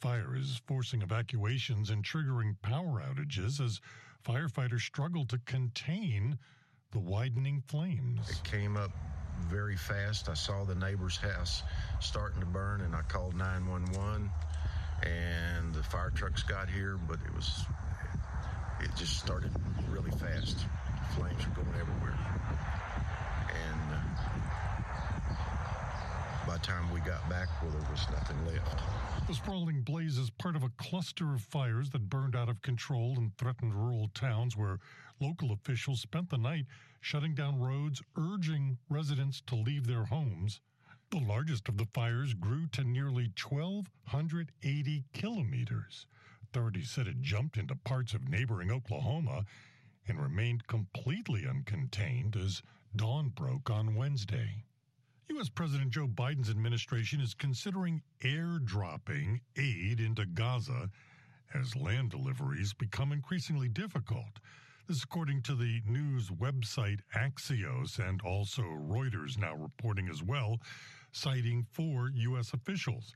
Fire 0.00 0.36
is 0.36 0.62
forcing 0.66 1.02
evacuations 1.02 1.90
and 1.90 2.04
triggering 2.04 2.54
power 2.62 3.02
outages 3.02 3.60
as 3.60 3.80
firefighters 4.24 4.82
struggle 4.82 5.24
to 5.26 5.38
contain 5.38 6.38
the 6.92 7.00
widening 7.00 7.62
flames. 7.66 8.30
It 8.30 8.44
came 8.44 8.76
up 8.76 8.92
very 9.48 9.76
fast. 9.76 10.28
I 10.28 10.34
saw 10.34 10.64
the 10.64 10.74
neighbor's 10.76 11.16
house 11.16 11.62
starting 12.00 12.40
to 12.40 12.46
burn 12.46 12.82
and 12.82 12.94
I 12.94 13.02
called 13.02 13.34
911 13.34 14.30
and 15.02 15.74
the 15.74 15.82
fire 15.82 16.10
trucks 16.10 16.42
got 16.42 16.70
here, 16.70 16.96
but 16.96 17.18
it 17.26 17.34
was 17.34 17.64
it 18.80 18.90
just 18.96 19.18
started 19.18 19.50
really 19.88 20.10
fast. 20.12 20.66
Flames 21.16 21.46
were 21.46 21.62
going 21.62 21.80
everywhere. 21.80 22.18
And 23.48 23.92
uh, 23.92 24.00
by 26.46 26.54
the 26.54 26.62
time 26.62 26.90
we 26.92 27.00
got 27.00 27.28
back, 27.28 27.48
well, 27.62 27.70
there 27.70 27.90
was 27.90 28.06
nothing 28.10 28.36
left. 28.46 28.80
The 29.26 29.34
sprawling 29.34 29.82
blaze 29.82 30.18
is 30.18 30.30
part 30.30 30.56
of 30.56 30.62
a 30.62 30.70
cluster 30.76 31.34
of 31.34 31.40
fires 31.40 31.90
that 31.90 32.10
burned 32.10 32.36
out 32.36 32.48
of 32.48 32.62
control 32.62 33.14
and 33.16 33.36
threatened 33.36 33.74
rural 33.74 34.10
towns 34.14 34.56
where 34.56 34.78
local 35.20 35.52
officials 35.52 36.00
spent 36.00 36.30
the 36.30 36.38
night 36.38 36.66
shutting 37.00 37.34
down 37.34 37.58
roads, 37.58 38.02
urging 38.16 38.78
residents 38.88 39.42
to 39.46 39.54
leave 39.54 39.86
their 39.86 40.04
homes. 40.04 40.60
The 41.10 41.20
largest 41.20 41.68
of 41.68 41.76
the 41.78 41.86
fires 41.94 42.34
grew 42.34 42.66
to 42.72 42.84
nearly 42.84 43.32
1,280 43.40 45.04
kilometers. 45.12 46.06
Authorities 46.56 46.88
said 46.88 47.06
it 47.06 47.20
jumped 47.20 47.58
into 47.58 47.74
parts 47.76 48.14
of 48.14 48.30
neighboring 48.30 48.70
Oklahoma 48.70 49.44
and 50.08 50.18
remained 50.18 50.66
completely 50.66 51.42
uncontained 51.42 52.34
as 52.34 52.62
dawn 52.96 53.28
broke 53.28 53.68
on 53.68 53.94
Wednesday. 53.94 54.64
U.S. 55.28 55.50
President 55.50 55.90
Joe 55.90 56.06
Biden's 56.06 56.48
administration 56.48 57.20
is 57.20 57.34
considering 57.34 58.00
airdropping 58.24 59.40
aid 59.58 60.00
into 60.00 60.24
Gaza 60.24 60.88
as 61.52 61.76
land 61.76 62.12
deliveries 62.12 62.72
become 62.72 63.12
increasingly 63.12 63.68
difficult. 63.68 64.40
This, 64.88 65.04
according 65.04 65.42
to 65.42 65.54
the 65.54 65.82
news 65.86 66.30
website 66.30 67.00
Axios 67.14 67.98
and 67.98 68.22
also 68.22 68.62
Reuters 68.62 69.36
now 69.36 69.54
reporting 69.54 70.08
as 70.08 70.22
well, 70.22 70.58
citing 71.12 71.66
four 71.70 72.10
U.S. 72.14 72.54
officials. 72.54 73.12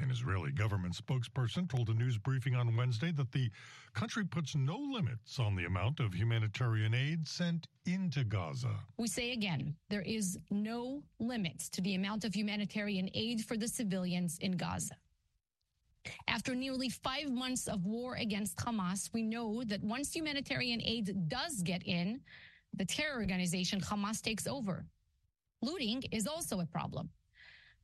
An 0.00 0.10
Israeli 0.12 0.52
government 0.52 0.94
spokesperson 0.94 1.68
told 1.68 1.88
a 1.88 1.94
news 1.94 2.18
briefing 2.18 2.54
on 2.54 2.76
Wednesday 2.76 3.10
that 3.12 3.32
the 3.32 3.50
country 3.94 4.24
puts 4.24 4.54
no 4.54 4.76
limits 4.76 5.40
on 5.40 5.56
the 5.56 5.64
amount 5.64 5.98
of 5.98 6.14
humanitarian 6.14 6.94
aid 6.94 7.26
sent 7.26 7.66
into 7.84 8.22
Gaza. 8.22 8.76
We 8.96 9.08
say 9.08 9.32
again, 9.32 9.74
there 9.90 10.02
is 10.02 10.38
no 10.50 11.02
limits 11.18 11.68
to 11.70 11.80
the 11.80 11.96
amount 11.96 12.24
of 12.24 12.34
humanitarian 12.34 13.10
aid 13.14 13.44
for 13.44 13.56
the 13.56 13.66
civilians 13.66 14.38
in 14.40 14.52
Gaza. 14.52 14.94
After 16.28 16.54
nearly 16.54 16.88
five 16.88 17.30
months 17.30 17.66
of 17.66 17.84
war 17.84 18.14
against 18.14 18.56
Hamas, 18.58 19.10
we 19.12 19.22
know 19.22 19.64
that 19.64 19.82
once 19.82 20.14
humanitarian 20.14 20.80
aid 20.80 21.28
does 21.28 21.60
get 21.62 21.82
in, 21.84 22.20
the 22.72 22.84
terror 22.84 23.18
organization 23.18 23.80
Hamas 23.80 24.22
takes 24.22 24.46
over. 24.46 24.86
Looting 25.60 26.04
is 26.12 26.28
also 26.28 26.60
a 26.60 26.66
problem. 26.66 27.10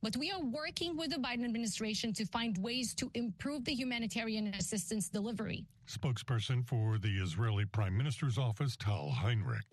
But 0.05 0.19
we 0.19 0.31
are 0.31 0.43
working 0.43 0.99
with 0.99 1.12
the 1.12 1.17
Biden 1.17 1.47
administration 1.47 2.12
to 2.12 2.27
find 2.27 2.59
ways 2.59 2.93
to 2.97 3.11
improve 3.14 3.64
the 3.64 3.73
humanitarian 3.73 4.49
assistance 4.49 5.09
delivery. 5.09 5.64
Spokesperson 5.88 6.62
for 6.69 6.99
the 6.99 7.09
Israeli 7.09 7.64
Prime 7.64 7.97
Minister's 7.97 8.37
office, 8.37 8.77
Tal 8.77 9.09
Heinrich. 9.09 9.64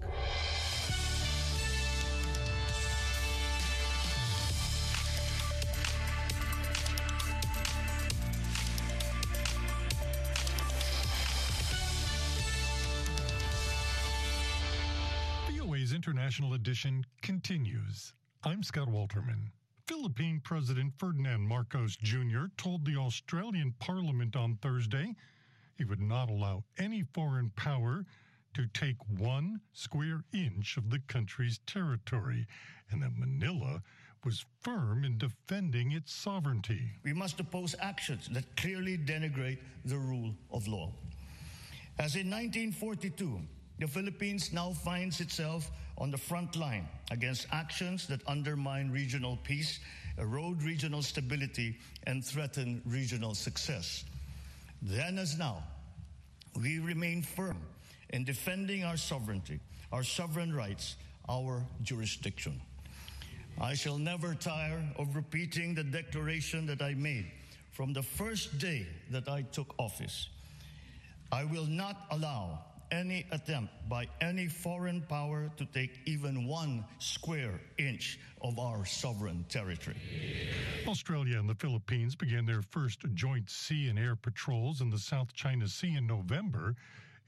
International 15.94 16.54
Edition 16.54 17.06
continues. 17.22 18.14
I'm 18.44 18.64
Scott 18.64 18.88
Walterman. 18.88 19.52
Philippine 19.92 20.40
President 20.42 20.94
Ferdinand 20.98 21.42
Marcos 21.46 21.98
Jr. 21.98 22.46
told 22.56 22.86
the 22.86 22.96
Australian 22.96 23.74
Parliament 23.78 24.38
on 24.38 24.58
Thursday 24.62 25.14
he 25.78 25.84
would 25.84 26.00
not 26.00 26.30
allow 26.30 26.64
any 26.80 27.04
foreign 27.14 27.50
power 27.58 28.06
to 28.54 28.68
take 28.68 28.96
one 29.18 29.60
square 29.74 30.24
inch 30.32 30.78
of 30.78 30.90
the 30.90 31.00
country's 31.10 31.60
territory, 31.68 32.48
and 32.90 33.04
that 33.04 33.18
Manila 33.18 33.84
was 34.24 34.46
firm 34.62 35.04
in 35.04 35.18
defending 35.18 35.92
its 35.92 36.14
sovereignty. 36.14 36.84
We 37.04 37.12
must 37.12 37.42
oppose 37.42 37.76
actions 37.82 38.30
that 38.32 38.56
clearly 38.56 38.98
denigrate 38.98 39.60
the 39.84 39.98
rule 39.98 40.34
of 40.52 40.70
law. 40.70 40.94
As 42.00 42.16
in 42.16 42.30
1942, 42.30 43.42
the 43.80 43.88
Philippines 43.88 44.54
now 44.54 44.72
finds 44.72 45.20
itself 45.20 45.70
on 46.02 46.10
the 46.10 46.18
front 46.18 46.56
line 46.56 46.88
against 47.12 47.46
actions 47.52 48.08
that 48.08 48.28
undermine 48.28 48.90
regional 48.90 49.38
peace, 49.44 49.80
erode 50.18 50.64
regional 50.64 51.04
stability, 51.04 51.78
and 52.08 52.26
threaten 52.26 52.82
regional 52.88 53.36
success. 53.36 54.04
Then 54.82 55.20
as 55.20 55.38
now, 55.38 55.64
we 56.60 56.80
remain 56.80 57.22
firm 57.22 57.58
in 58.10 58.24
defending 58.24 58.84
our 58.84 58.98
sovereignty, 58.98 59.60
our 59.92 60.02
sovereign 60.02 60.56
rights, 60.56 60.96
our 61.30 61.64
jurisdiction. 61.84 62.60
I 63.60 63.76
shall 63.76 64.00
never 64.00 64.34
tire 64.34 64.84
of 64.98 65.16
repeating 65.16 65.76
the 65.76 65.84
declaration 65.84 66.66
that 66.66 66.82
I 66.82 66.96
made 66.96 67.28
from 67.74 67.94
the 67.94 68.02
first 68.02 68.58
day 68.58 68.88
that 69.12 69.30
I 69.30 69.44
took 69.44 69.76
office. 69.78 70.30
I 71.32 71.44
will 71.44 71.68
not 71.68 72.08
allow 72.10 72.64
any 72.92 73.26
attempt 73.32 73.74
by 73.90 74.08
any 74.20 74.48
foreign 74.48 75.02
power 75.02 75.50
to 75.58 75.66
take 75.66 76.00
even 76.06 76.46
one 76.46 76.86
square 77.00 77.60
inch 77.78 78.20
of 78.42 78.60
our 78.60 78.86
sovereign 78.86 79.46
territory. 79.50 79.98
Australia 80.88 81.40
and 81.40 81.50
the 81.50 81.56
Philippines 81.56 82.16
began 82.16 82.46
their 82.46 82.62
first 82.62 83.00
joint 83.14 83.50
sea 83.50 83.88
and 83.88 83.98
air 83.98 84.16
patrols 84.16 84.82
in 84.82 84.90
the 84.90 85.00
South 85.00 85.34
China 85.34 85.68
Sea 85.68 85.96
in 85.96 86.06
November, 86.06 86.76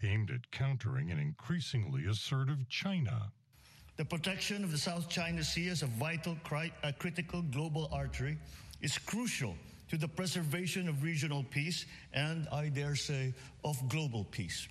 aimed 0.03 0.29
at 0.31 0.51
countering 0.51 1.11
an 1.11 1.19
increasingly 1.19 2.05
assertive 2.05 2.67
China. 2.69 3.31
The 3.95 4.05
protection 4.05 4.63
of 4.63 4.71
the 4.71 4.77
South 4.77 5.07
China 5.07 5.43
Sea 5.43 5.69
as 5.69 5.83
a 5.83 5.87
vital, 5.87 6.35
cri- 6.43 6.73
a 6.83 6.91
critical 6.91 7.41
global 7.41 7.89
artery 7.91 8.37
is 8.81 8.97
crucial 8.97 9.55
to 9.89 9.97
the 9.97 10.07
preservation 10.07 10.89
of 10.89 11.03
regional 11.03 11.43
peace 11.43 11.85
and, 12.11 12.47
I 12.51 12.69
dare 12.69 12.95
say, 12.95 13.33
of 13.63 13.77
global 13.89 14.25
peace. 14.25 14.67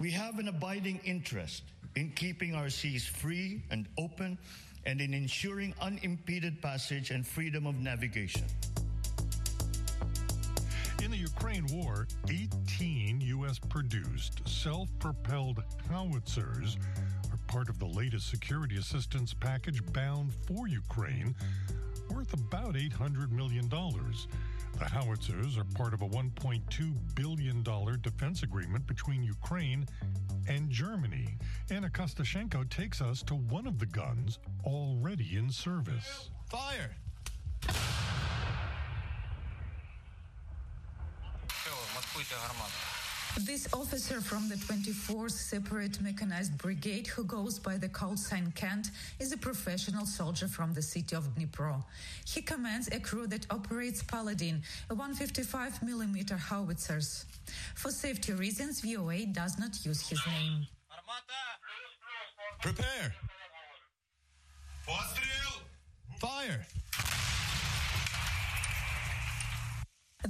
We 0.00 0.10
have 0.12 0.38
an 0.38 0.48
abiding 0.48 0.98
interest 1.04 1.62
in 1.94 2.12
keeping 2.12 2.54
our 2.54 2.70
seas 2.70 3.04
free 3.04 3.62
and 3.70 3.86
open 3.98 4.38
and 4.86 4.98
in 4.98 5.12
ensuring 5.12 5.74
unimpeded 5.78 6.62
passage 6.62 7.10
and 7.10 7.26
freedom 7.26 7.66
of 7.66 7.74
navigation. 7.80 8.44
In 11.02 11.10
the 11.10 11.18
Ukraine 11.18 11.66
war, 11.66 12.06
18 12.30 13.20
U.S. 13.20 13.58
produced 13.58 14.40
self 14.48 14.88
propelled 14.98 15.62
howitzers 15.90 16.78
are 17.30 17.38
part 17.46 17.68
of 17.68 17.78
the 17.78 17.86
latest 17.86 18.30
security 18.30 18.78
assistance 18.78 19.34
package 19.34 19.84
bound 19.92 20.32
for 20.46 20.66
Ukraine, 20.66 21.34
worth 22.10 22.32
about 22.34 22.74
$800 22.74 23.30
million. 23.30 23.68
The 23.68 24.84
howitzers 24.84 25.58
are 25.58 25.64
part 25.74 25.94
of 25.94 26.02
a 26.02 26.08
$1.2 26.08 26.94
billion 27.14 27.62
defense 28.00 28.42
agreement 28.42 28.86
between 28.86 29.22
Ukraine 29.22 29.86
and 30.48 30.70
Germany. 30.70 31.36
Anna 31.70 31.88
Kostashenko 31.88 32.68
takes 32.70 33.00
us 33.00 33.22
to 33.24 33.34
one 33.34 33.66
of 33.66 33.78
the 33.78 33.86
guns 33.86 34.38
already 34.64 35.36
in 35.36 35.50
service. 35.50 36.30
Fire! 36.48 36.90
This 43.38 43.72
officer 43.72 44.20
from 44.20 44.48
the 44.48 44.56
24th 44.56 45.30
Separate 45.30 46.00
Mechanized 46.00 46.58
Brigade, 46.58 47.06
who 47.06 47.24
goes 47.24 47.58
by 47.58 47.76
the 47.76 47.88
call 47.88 48.16
sign 48.16 48.52
Kent, 48.56 48.88
is 49.20 49.32
a 49.32 49.36
professional 49.36 50.04
soldier 50.04 50.48
from 50.48 50.74
the 50.74 50.82
city 50.82 51.14
of 51.14 51.34
Dnipro. 51.34 51.82
He 52.26 52.42
commands 52.42 52.88
a 52.88 52.98
crew 52.98 53.26
that 53.28 53.46
operates 53.50 54.02
Paladin, 54.02 54.62
a 54.90 54.96
155mm 54.96 56.38
howitzers. 56.38 57.24
For 57.76 57.90
safety 57.90 58.32
reasons, 58.32 58.80
VOA 58.80 59.26
does 59.26 59.58
not 59.58 59.84
use 59.84 60.08
his 60.08 60.20
name. 60.26 60.66
Prepare! 62.60 63.14
Fire! 66.18 66.66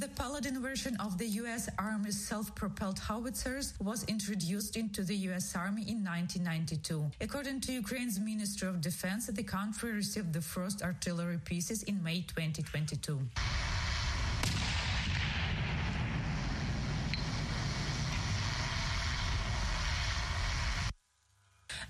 The 0.01 0.09
Paladin 0.09 0.63
version 0.63 0.97
of 0.97 1.19
the 1.19 1.27
U.S. 1.27 1.69
Army's 1.79 2.19
self-propelled 2.19 2.99
howitzers 2.99 3.75
was 3.83 4.03
introduced 4.05 4.79
into 4.79 5.03
the 5.03 5.15
U.S. 5.29 5.55
Army 5.55 5.83
in 5.83 6.03
1992. 6.03 7.05
According 7.21 7.61
to 7.61 7.73
Ukraine's 7.73 8.19
Ministry 8.19 8.67
of 8.67 8.81
Defense, 8.81 9.27
the 9.27 9.43
country 9.43 9.93
received 9.93 10.33
the 10.33 10.41
first 10.41 10.81
artillery 10.81 11.39
pieces 11.45 11.83
in 11.83 12.03
May 12.03 12.23
2022. 12.23 13.21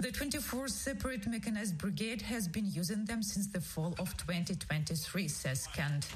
The 0.00 0.08
24th 0.08 0.70
Separate 0.70 1.28
Mechanized 1.28 1.78
Brigade 1.78 2.22
has 2.22 2.48
been 2.48 2.66
using 2.72 3.04
them 3.04 3.22
since 3.22 3.46
the 3.46 3.60
fall 3.60 3.94
of 4.00 4.16
2023, 4.16 5.28
says 5.28 5.68
Kent. 5.68 6.08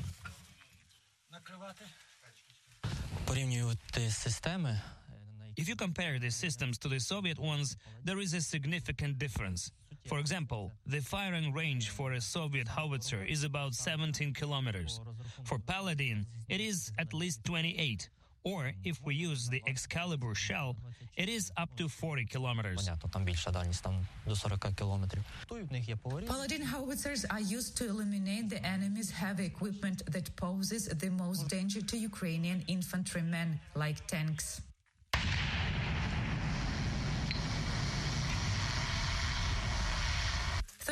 If 5.57 5.69
you 5.69 5.77
compare 5.77 6.19
these 6.19 6.35
systems 6.35 6.79
to 6.79 6.89
the 6.89 6.99
Soviet 6.99 7.39
ones, 7.39 7.77
there 8.05 8.19
is 8.19 8.35
a 8.35 8.41
significant 8.41 9.19
difference. 9.19 9.71
For 10.07 10.19
example, 10.19 10.73
the 10.87 11.01
firing 11.01 11.53
range 11.53 11.91
for 11.91 12.13
a 12.13 12.21
Soviet 12.21 12.69
howitzer 12.69 13.25
is 13.25 13.45
about 13.45 13.75
17 13.75 14.35
kilometers. 14.35 15.01
For 15.45 15.59
Paladin, 15.59 16.27
it 16.49 16.61
is 16.61 16.93
at 16.99 17.15
least 17.15 17.45
28. 17.45 18.11
Or 18.45 18.73
if 18.85 19.01
we 19.07 19.15
use 19.15 19.49
the 19.49 19.63
Excalibur 19.67 20.35
shell, 20.35 20.77
it 21.17 21.31
is 21.31 21.51
up 21.57 21.75
to 21.77 21.89
40 21.89 22.27
kilometers. 22.27 22.87
Paladin 26.27 26.61
howitzers 26.61 27.25
are 27.31 27.41
used 27.41 27.79
to 27.79 27.89
eliminate 27.89 28.51
the 28.51 28.63
enemy's 28.63 29.11
heavy 29.11 29.47
equipment 29.47 30.03
that 30.13 30.37
poses 30.37 30.89
the 30.89 31.11
most 31.11 31.49
danger 31.49 31.81
to 31.81 31.97
Ukrainian 31.97 32.63
infantrymen, 32.69 33.59
like 33.75 34.07
tanks. 34.07 34.61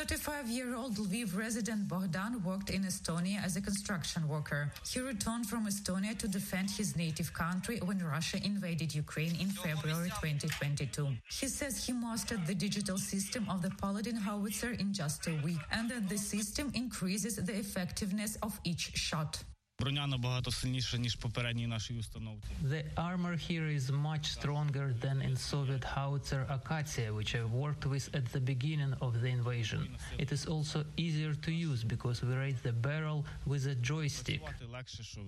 35-year-old 0.03 0.97
Lviv 0.97 1.37
resident 1.37 1.87
Bogdan 1.87 2.43
worked 2.43 2.69
in 2.69 2.83
Estonia 2.83 3.41
as 3.41 3.55
a 3.55 3.61
construction 3.61 4.27
worker. 4.27 4.69
He 4.85 4.99
returned 4.99 5.47
from 5.47 5.65
Estonia 5.65 6.17
to 6.17 6.27
defend 6.27 6.69
his 6.69 6.97
native 6.97 7.31
country 7.33 7.79
when 7.85 7.99
Russia 8.03 8.37
invaded 8.43 8.93
Ukraine 8.93 9.33
in 9.39 9.47
February 9.47 10.09
2022. 10.09 11.07
He 11.31 11.47
says 11.47 11.85
he 11.85 11.93
mastered 11.93 12.45
the 12.45 12.53
digital 12.53 12.97
system 12.97 13.47
of 13.49 13.61
the 13.61 13.69
Paladin 13.81 14.17
howitzer 14.17 14.71
in 14.71 14.91
just 14.91 15.25
a 15.27 15.39
week 15.41 15.61
and 15.71 15.89
that 15.89 16.09
the 16.09 16.17
system 16.17 16.69
increases 16.75 17.37
the 17.37 17.55
effectiveness 17.55 18.37
of 18.43 18.59
each 18.65 18.97
shot. 18.97 19.41
Броня 19.80 20.06
набагато 20.06 20.50
сильніша, 20.50 20.98
ніж 20.98 21.14
попередній 21.14 21.66
нашій 21.66 21.94
установці. 21.94 22.48
The 22.64 22.94
armor 22.94 23.50
here 23.50 23.68
is 23.78 23.90
much 23.90 24.24
stronger 24.24 24.94
than 25.04 25.22
in 25.22 25.36
Soviet 25.36 25.84
howitzer 25.84 26.46
Akatsiya, 26.56 27.10
which 27.18 27.32
I 27.34 27.44
worked 27.44 27.86
with 27.86 28.06
at 28.18 28.26
the 28.32 28.40
beginning 28.40 28.92
of 29.00 29.12
the 29.22 29.30
invasion. 29.38 29.82
It 30.18 30.32
is 30.32 30.42
also 30.46 30.78
easier 30.96 31.34
to 31.46 31.50
use 31.70 31.80
because 31.94 32.18
we 32.26 32.34
raise 32.44 32.60
the 32.68 32.72
barrel 32.72 33.24
with 33.46 33.66
a 33.74 33.76
joystick. 33.90 34.42
Легше, 34.72 35.02
що 35.02 35.20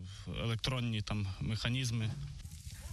електронні 0.45 1.03
там 1.03 1.27
механізми. 1.41 2.11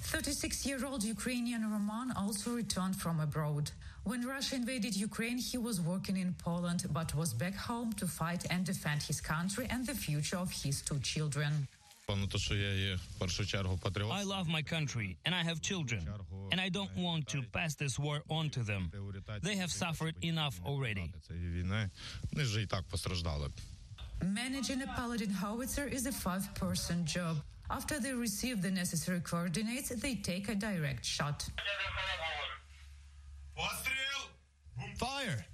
36-year-old 0.03 1.05
Ukrainian 1.05 1.71
Roman 1.71 2.13
also 2.17 2.51
returned 2.51 2.97
from 2.97 3.21
abroad. 3.21 3.71
When 4.05 4.27
Russia 4.27 4.57
invaded 4.57 4.97
Ukraine, 4.97 5.39
he 5.39 5.59
was 5.59 5.81
working 5.81 6.17
in 6.17 6.35
Poland 6.35 6.85
but 6.93 7.15
was 7.15 7.33
back 7.33 7.55
home 7.55 7.93
to 7.95 8.07
fight 8.07 8.45
and 8.51 8.67
defend 8.67 9.03
his 9.03 9.21
country 9.21 9.67
and 9.71 9.87
the 9.87 9.95
future 9.95 10.37
of 10.37 10.51
his 10.51 10.83
two 10.83 10.99
children. 10.99 11.69
I 12.09 14.25
love 14.25 14.49
my 14.49 14.63
country 14.63 15.17
and 15.25 15.35
I 15.35 15.43
have 15.45 15.63
children, 15.63 16.07
and 16.51 16.61
I 16.61 16.69
don't 16.69 16.95
want 16.97 17.29
to 17.29 17.43
pass 17.53 17.77
this 17.77 17.99
war 17.99 18.23
on 18.29 18.51
to 18.51 18.61
them. 18.61 18.91
They 19.43 19.57
have 19.57 19.71
suffered 19.71 20.17
enough 20.23 20.61
already. 20.67 21.13
Managing 24.25 24.83
a 24.83 24.87
Paladin 24.89 25.31
howitzer 25.31 25.87
is 25.87 26.07
a 26.07 26.13
five 26.13 26.53
person 26.55 27.07
job. 27.07 27.37
After 27.71 27.99
they 27.99 28.13
receive 28.13 28.63
the 28.63 28.71
necessary 28.71 29.21
coordinates, 29.21 29.89
they 29.91 30.15
take 30.17 30.49
a 30.49 30.55
direct 30.55 31.05
shot. 31.05 31.49
Fire! 34.99 35.45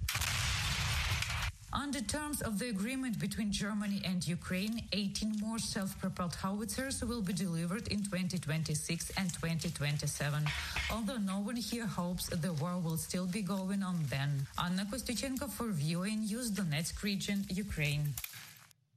Under 1.71 2.01
terms 2.01 2.41
of 2.41 2.57
the 2.57 2.69
agreement 2.69 3.19
between 3.19 3.51
Germany 3.51 4.01
and 4.03 4.27
Ukraine, 4.27 4.81
18 4.91 5.35
more 5.39 5.59
self-propelled 5.59 6.33
howitzers 6.33 7.03
will 7.03 7.21
be 7.21 7.31
delivered 7.31 7.87
in 7.89 8.03
2026 8.03 9.11
and 9.17 9.31
2027. 9.31 10.45
Although 10.91 11.17
no 11.17 11.39
one 11.39 11.55
here 11.55 11.85
hopes 11.85 12.27
the 12.27 12.53
war 12.53 12.79
will 12.79 12.97
still 12.97 13.27
be 13.27 13.43
going 13.43 13.83
on 13.83 13.99
then. 14.09 14.47
Anna 14.57 14.85
Kostychenko 14.85 15.47
for 15.49 15.67
VOA 15.67 16.09
News, 16.09 16.51
Donetsk 16.51 17.03
region, 17.03 17.45
Ukraine. 17.49 18.15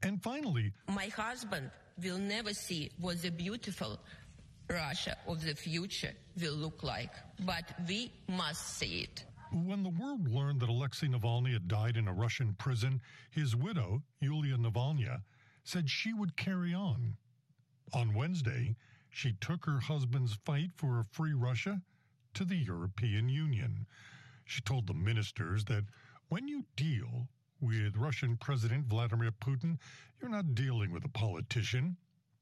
And 0.03 0.23
finally, 0.23 0.73
my 0.89 1.09
husband 1.09 1.71
will 2.03 2.19
never 2.19 2.55
see 2.55 2.91
what 2.99 3.23
the 3.23 3.31
beautiful 3.31 3.99
Russia 4.69 5.17
of 5.27 5.45
the 5.45 5.55
future 5.55 6.13
will 6.41 6.55
look 6.55 6.83
like, 6.83 7.13
but 7.45 7.65
we 7.89 8.13
must 8.29 8.79
see 8.79 9.01
it. 9.01 9.25
When 9.53 9.83
the 9.83 9.91
world 9.91 10.29
learned 10.29 10.61
that 10.61 10.71
Alexei 10.71 11.09
Navalny 11.09 11.53
had 11.53 11.69
died 11.69 11.97
in 11.97 12.09
a 12.09 12.13
Russian 12.13 12.55
prison, 12.55 13.01
his 13.31 13.55
widow, 13.55 14.03
Yulia 14.21 14.57
Navalny, 14.57 15.21
said 15.63 15.91
she 15.91 16.15
would 16.15 16.37
carry 16.37 16.73
on. 16.73 17.17
On 17.93 18.15
Wednesday, 18.15 18.77
she 19.11 19.35
took 19.41 19.67
her 19.67 19.81
husband's 19.81 20.39
fight 20.47 20.71
for 20.77 20.99
a 20.99 21.05
free 21.05 21.35
Russia 21.35 21.83
to 22.35 22.45
the 22.45 22.57
European 22.57 23.29
Union. 23.29 23.87
She 24.47 24.63
told 24.63 24.87
the 24.87 24.95
ministers 24.95 25.67
that 25.67 25.85
when 26.29 26.49
you 26.49 26.65
deal 26.75 27.29
with 27.63 27.97
Russian 27.97 28.37
President 28.37 28.87
Vladimir 28.87 29.31
Putin, 29.31 29.79
you're 30.21 30.31
not 30.31 30.55
dealing 30.55 30.91
with 30.91 31.05
a 31.05 31.09
politician, 31.09 31.97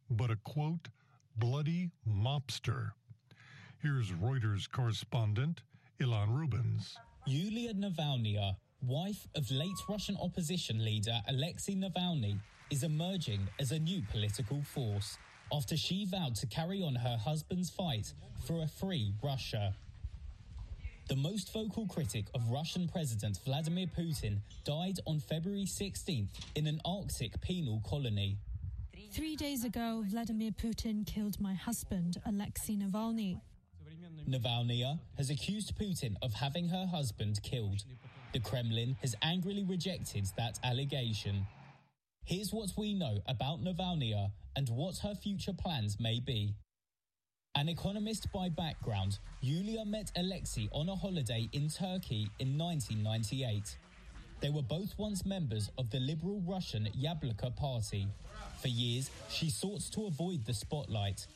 but 0.09 0.31
a 0.31 0.37
quote, 0.37 0.89
bloody 1.37 1.91
mobster. 2.09 2.91
Here's 3.83 4.11
Reuters 4.11 4.71
correspondent 4.71 5.63
Ilan 6.01 6.35
Rubens. 6.35 6.97
Yulia 7.27 7.75
Navalny, 7.75 8.57
wife 8.83 9.27
of 9.37 9.51
late 9.51 9.77
Russian 9.89 10.17
opposition 10.21 10.83
leader 10.83 11.21
Alexei 11.29 11.75
Navalny, 11.75 12.39
is 12.71 12.83
emerging 12.83 13.47
as 13.61 13.73
a 13.73 13.79
new 13.79 14.03
political 14.11 14.63
force 14.63 15.19
after 15.53 15.77
she 15.77 16.07
vowed 16.07 16.35
to 16.37 16.47
carry 16.47 16.83
on 16.83 16.95
her 16.95 17.19
husband's 17.19 17.69
fight 17.69 18.15
for 18.47 18.63
a 18.63 18.67
free 18.67 19.13
Russia. 19.23 19.75
The 21.11 21.17
most 21.17 21.53
vocal 21.53 21.89
critic 21.89 22.27
of 22.37 22.51
Russian 22.53 22.87
President 22.87 23.37
Vladimir 23.45 23.87
Putin 23.89 24.39
died 24.65 25.01
on 25.09 25.19
February 25.19 25.65
16th 25.65 26.29
in 26.55 26.69
an 26.69 26.81
Arctic 26.85 27.41
penal 27.41 27.83
colony. 27.85 28.39
Three 29.13 29.35
days 29.35 29.65
ago, 29.65 30.05
Vladimir 30.07 30.53
Putin 30.53 31.05
killed 31.05 31.41
my 31.41 31.53
husband, 31.53 32.19
Alexei 32.25 32.77
Navalny. 32.77 33.41
Navalny 34.29 35.01
has 35.17 35.31
accused 35.31 35.77
Putin 35.77 36.15
of 36.23 36.33
having 36.33 36.69
her 36.69 36.87
husband 36.87 37.41
killed. 37.43 37.83
The 38.33 38.39
Kremlin 38.39 38.97
has 39.01 39.17
angrily 39.21 39.65
rejected 39.65 40.29
that 40.37 40.61
allegation. 40.63 41.45
Here's 42.25 42.53
what 42.53 42.71
we 42.79 42.95
know 42.95 43.19
about 43.27 43.65
Navalny 43.65 44.15
and 44.55 44.69
what 44.69 44.99
her 44.99 45.17
future 45.17 45.55
plans 45.59 45.97
may 45.99 46.21
be. 46.21 46.55
An 47.57 47.69
economist 47.69 48.33
by 48.33 48.49
background, 48.49 49.19
Yulia 49.43 49.85
met 49.85 50.11
Alexei 50.17 50.69
on 50.73 50.89
a 50.89 50.95
holiday 50.95 51.49
in 51.53 51.69
Turkey 51.69 52.31
in 52.39 52.57
1998. 52.57 53.77
They 54.41 54.49
were 54.49 54.63
both 54.63 54.95
once 54.97 55.27
members 55.27 55.69
of 55.77 55.91
the 55.91 56.01
liberal 56.01 56.41
Russian 56.47 56.89
Yabloko 56.99 57.55
party. 57.55 58.07
For 58.63 58.69
years, 58.69 59.11
she 59.29 59.51
sought 59.51 59.83
to 59.93 60.07
avoid 60.07 60.47
the 60.47 60.55
spotlight, 60.55 61.27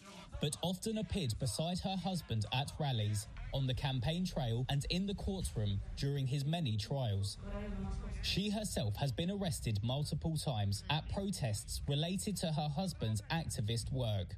but 0.40 0.57
often 0.62 0.96
appeared 0.96 1.35
beside 1.38 1.81
her 1.81 1.96
husband 1.96 2.46
at 2.55 2.72
rallies, 2.81 3.27
on 3.53 3.66
the 3.66 3.74
campaign 3.74 4.24
trail, 4.24 4.64
and 4.70 4.87
in 4.90 5.07
the 5.07 5.14
courtroom 5.14 5.81
during 5.96 6.29
his 6.29 6.44
many 6.46 6.79
trials. 6.79 7.37
She 8.22 8.48
herself 8.48 8.96
has 8.96 9.12
been 9.12 9.31
arrested 9.31 9.81
multiple 9.83 10.38
times 10.38 10.85
at 10.88 11.07
protests 11.12 11.83
related 11.87 12.37
to 12.38 12.46
her 12.46 12.68
husband's 12.74 13.20
activist 13.31 13.92
work. 13.92 14.37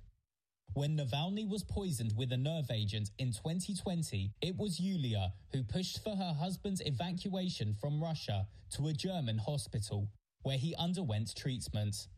When 0.77 0.99
Navalny 0.99 1.49
was 1.49 1.65
poisoned 1.65 2.13
with 2.19 2.33
a 2.33 2.37
nerve 2.37 2.71
agent 2.71 3.09
in 3.17 3.33
2020, 3.33 4.31
it 4.43 4.59
was 4.59 4.79
Yulia 4.79 5.33
who 5.51 5.63
pushed 5.63 6.05
for 6.05 6.15
her 6.15 6.35
husband's 6.39 6.83
evacuation 6.85 7.73
from 7.81 7.99
Russia 7.99 8.47
to 8.75 8.89
a 8.89 8.93
German 8.93 9.39
hospital, 9.39 10.11
where 10.43 10.59
he 10.59 10.75
underwent 10.79 11.35
treatment. 11.35 12.09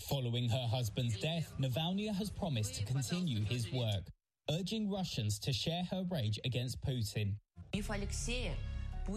Following 0.00 0.48
her 0.48 0.66
husband's 0.68 1.20
death, 1.20 1.52
Navalny 1.60 2.12
has 2.12 2.30
promised 2.30 2.74
to 2.74 2.84
continue 2.84 3.44
his 3.44 3.72
work, 3.72 4.02
urging 4.50 4.90
Russians 4.90 5.38
to 5.38 5.52
share 5.52 5.84
her 5.92 6.04
rage 6.10 6.40
against 6.44 6.80
Putin. 6.80 7.36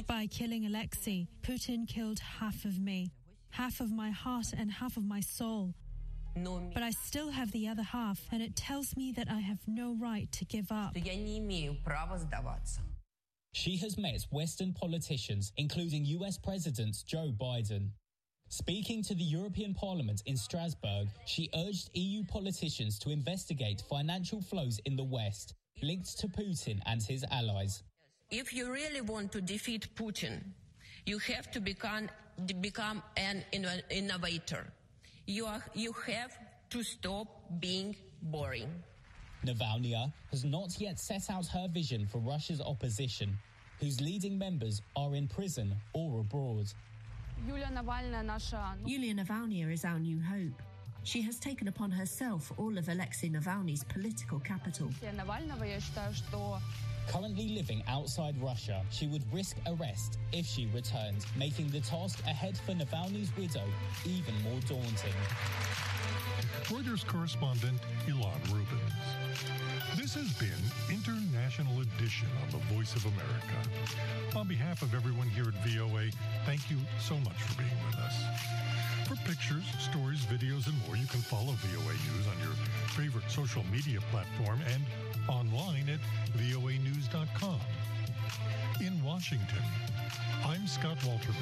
By 0.06 0.28
killing 0.28 0.68
Alexei, 0.68 1.28
Putin 1.42 1.88
killed 1.88 2.20
half 2.20 2.64
of 2.64 2.78
me, 2.80 3.12
half 3.50 3.80
of 3.80 3.92
my 3.92 4.12
heart 4.12 4.54
and 4.56 4.72
half 4.72 4.98
of 4.98 5.04
my 5.04 5.20
soul. 5.20 5.74
But 6.36 6.84
I 6.84 6.92
still 6.92 7.30
have 7.32 7.52
the 7.52 7.68
other 7.68 7.84
half, 7.84 8.20
and 8.32 8.42
it 8.42 8.56
tells 8.56 8.96
me 8.98 9.12
that 9.14 9.30
I 9.30 9.40
have 9.40 9.60
no 9.68 9.96
right 10.02 10.32
to 10.32 10.46
give 10.46 10.72
up. 10.72 10.96
She 13.54 13.78
has 13.78 13.98
met 13.98 14.26
Western 14.32 14.74
politicians, 14.74 15.52
including 15.58 16.06
US 16.06 16.38
President 16.38 17.04
Joe 17.06 17.32
Biden. 17.40 17.90
Speaking 18.50 19.04
to 19.04 19.16
the 19.16 19.24
European 19.24 19.74
Parliament 19.74 20.22
in 20.26 20.38
Strasbourg, 20.38 21.08
she 21.26 21.50
urged 21.56 21.90
EU 21.94 22.24
politicians 22.24 23.00
to 23.00 23.10
investigate 23.12 23.84
financial 23.90 24.42
flows 24.42 24.80
in 24.86 24.96
the 24.96 25.04
West 25.04 25.54
linked 25.82 26.18
to 26.20 26.28
Putin 26.28 26.80
and 26.86 27.02
his 27.02 27.26
allies. 27.32 27.84
If 28.30 28.54
you 28.54 28.72
really 28.72 29.02
want 29.02 29.32
to 29.34 29.42
defeat 29.42 29.88
Putin, 29.96 30.42
you 31.06 31.20
have 31.20 31.52
to 31.52 31.60
become, 31.60 32.10
become 32.62 33.04
an 33.18 33.44
innovator. 33.90 34.72
You, 35.26 35.46
are, 35.46 35.64
you 35.74 35.94
have 36.08 36.38
to 36.72 36.84
stop 36.84 37.28
being 37.60 37.96
boring. 38.22 38.70
Navalny 39.46 40.12
has 40.32 40.44
not 40.44 40.80
yet 40.80 41.00
set 41.00 41.30
out 41.30 41.48
her 41.48 41.68
vision 41.68 42.06
for 42.08 42.20
Russia's 42.20 42.62
opposition, 42.62 43.38
whose 43.80 44.02
leading 44.02 44.38
members 44.38 44.82
are 44.96 45.16
in 45.16 45.28
prison 45.28 45.76
or 45.94 46.20
abroad. 46.20 46.68
Yulia 48.86 49.14
Navalny 49.14 49.72
is 49.72 49.86
our 49.86 50.00
new 50.00 50.20
hope. 50.22 50.62
She 51.04 51.22
has 51.22 51.38
taken 51.40 51.68
upon 51.68 51.92
herself 51.92 52.52
all 52.58 52.78
of 52.78 52.88
Alexei 52.88 53.30
Navalny's 53.30 53.84
political 53.84 54.40
capital. 54.40 54.90
Currently 57.08 57.50
living 57.50 57.84
outside 57.88 58.36
Russia, 58.42 58.84
she 58.90 59.08
would 59.08 59.22
risk 59.32 59.58
arrest 59.68 60.18
if 60.32 60.46
she 60.46 60.68
returned, 60.74 61.26
making 61.38 61.70
the 61.70 61.82
task 61.82 62.20
ahead 62.26 62.58
for 62.66 62.74
Navalny's 62.74 63.36
widow 63.38 63.66
even 64.06 64.34
more 64.44 64.60
daunting. 64.68 65.14
Reuters 66.66 67.06
correspondent 67.06 67.80
Ilan 68.08 68.40
Rubins. 68.50 68.94
This 69.96 70.16
has 70.16 70.32
been 70.34 70.50
International 70.90 71.82
Edition 71.82 72.28
on 72.42 72.50
the 72.50 72.58
Voice 72.74 72.96
of 72.96 73.06
America. 73.06 73.60
On 74.36 74.48
behalf 74.48 74.82
of 74.82 74.96
everyone 74.96 75.28
here 75.30 75.48
at 75.48 75.68
VOA, 75.68 76.10
thank 76.46 76.72
you 76.72 76.78
so 77.00 77.16
much 77.20 77.38
for 77.44 77.62
being 77.62 77.78
with 77.86 78.00
us. 78.00 78.16
For 79.08 79.16
pictures, 79.28 79.64
stories, 79.80 80.26
videos, 80.26 80.66
and 80.66 80.78
more, 80.88 80.96
you 80.96 81.06
can 81.08 81.22
follow 81.22 81.54
VOA 81.62 81.94
News 81.94 82.26
on 82.26 82.40
your 82.42 82.56
favorite 82.94 83.28
social 83.28 83.64
media 83.72 84.00
platform 84.12 84.60
and 84.72 84.84
online 85.28 85.90
at 85.90 86.00
voanews.com. 86.38 87.60
In 88.82 89.04
Washington, 89.04 89.64
I'm 90.46 90.68
Scott 90.68 90.98
Walterman. 91.00 91.34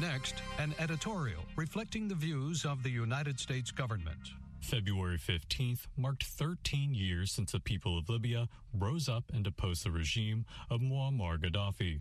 Next, 0.00 0.36
an 0.58 0.74
editorial 0.78 1.42
reflecting 1.56 2.06
the 2.06 2.14
views 2.14 2.64
of 2.64 2.84
the 2.84 2.90
United 2.90 3.40
States 3.40 3.72
government. 3.72 4.30
February 4.60 5.18
15th 5.18 5.88
marked 5.96 6.22
13 6.22 6.94
years 6.94 7.32
since 7.32 7.50
the 7.50 7.60
people 7.60 7.98
of 7.98 8.08
Libya 8.08 8.48
rose 8.72 9.08
up 9.08 9.24
and 9.34 9.42
deposed 9.42 9.84
the 9.84 9.90
regime 9.90 10.44
of 10.70 10.80
Muammar 10.80 11.38
Gaddafi. 11.38 12.00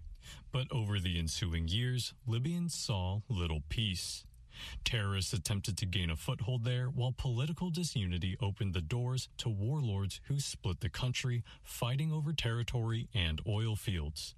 But 0.51 0.71
over 0.71 0.99
the 0.99 1.17
ensuing 1.19 1.67
years, 1.67 2.13
Libyans 2.27 2.73
saw 2.73 3.21
little 3.29 3.63
peace. 3.69 4.25
Terrorists 4.83 5.33
attempted 5.33 5.77
to 5.77 5.85
gain 5.85 6.09
a 6.09 6.15
foothold 6.15 6.63
there, 6.63 6.85
while 6.85 7.11
political 7.11 7.69
disunity 7.69 8.37
opened 8.39 8.73
the 8.73 8.81
doors 8.81 9.29
to 9.37 9.49
warlords 9.49 10.21
who 10.25 10.39
split 10.39 10.79
the 10.79 10.89
country, 10.89 11.43
fighting 11.63 12.11
over 12.11 12.33
territory 12.33 13.09
and 13.13 13.41
oil 13.47 13.75
fields. 13.75 14.35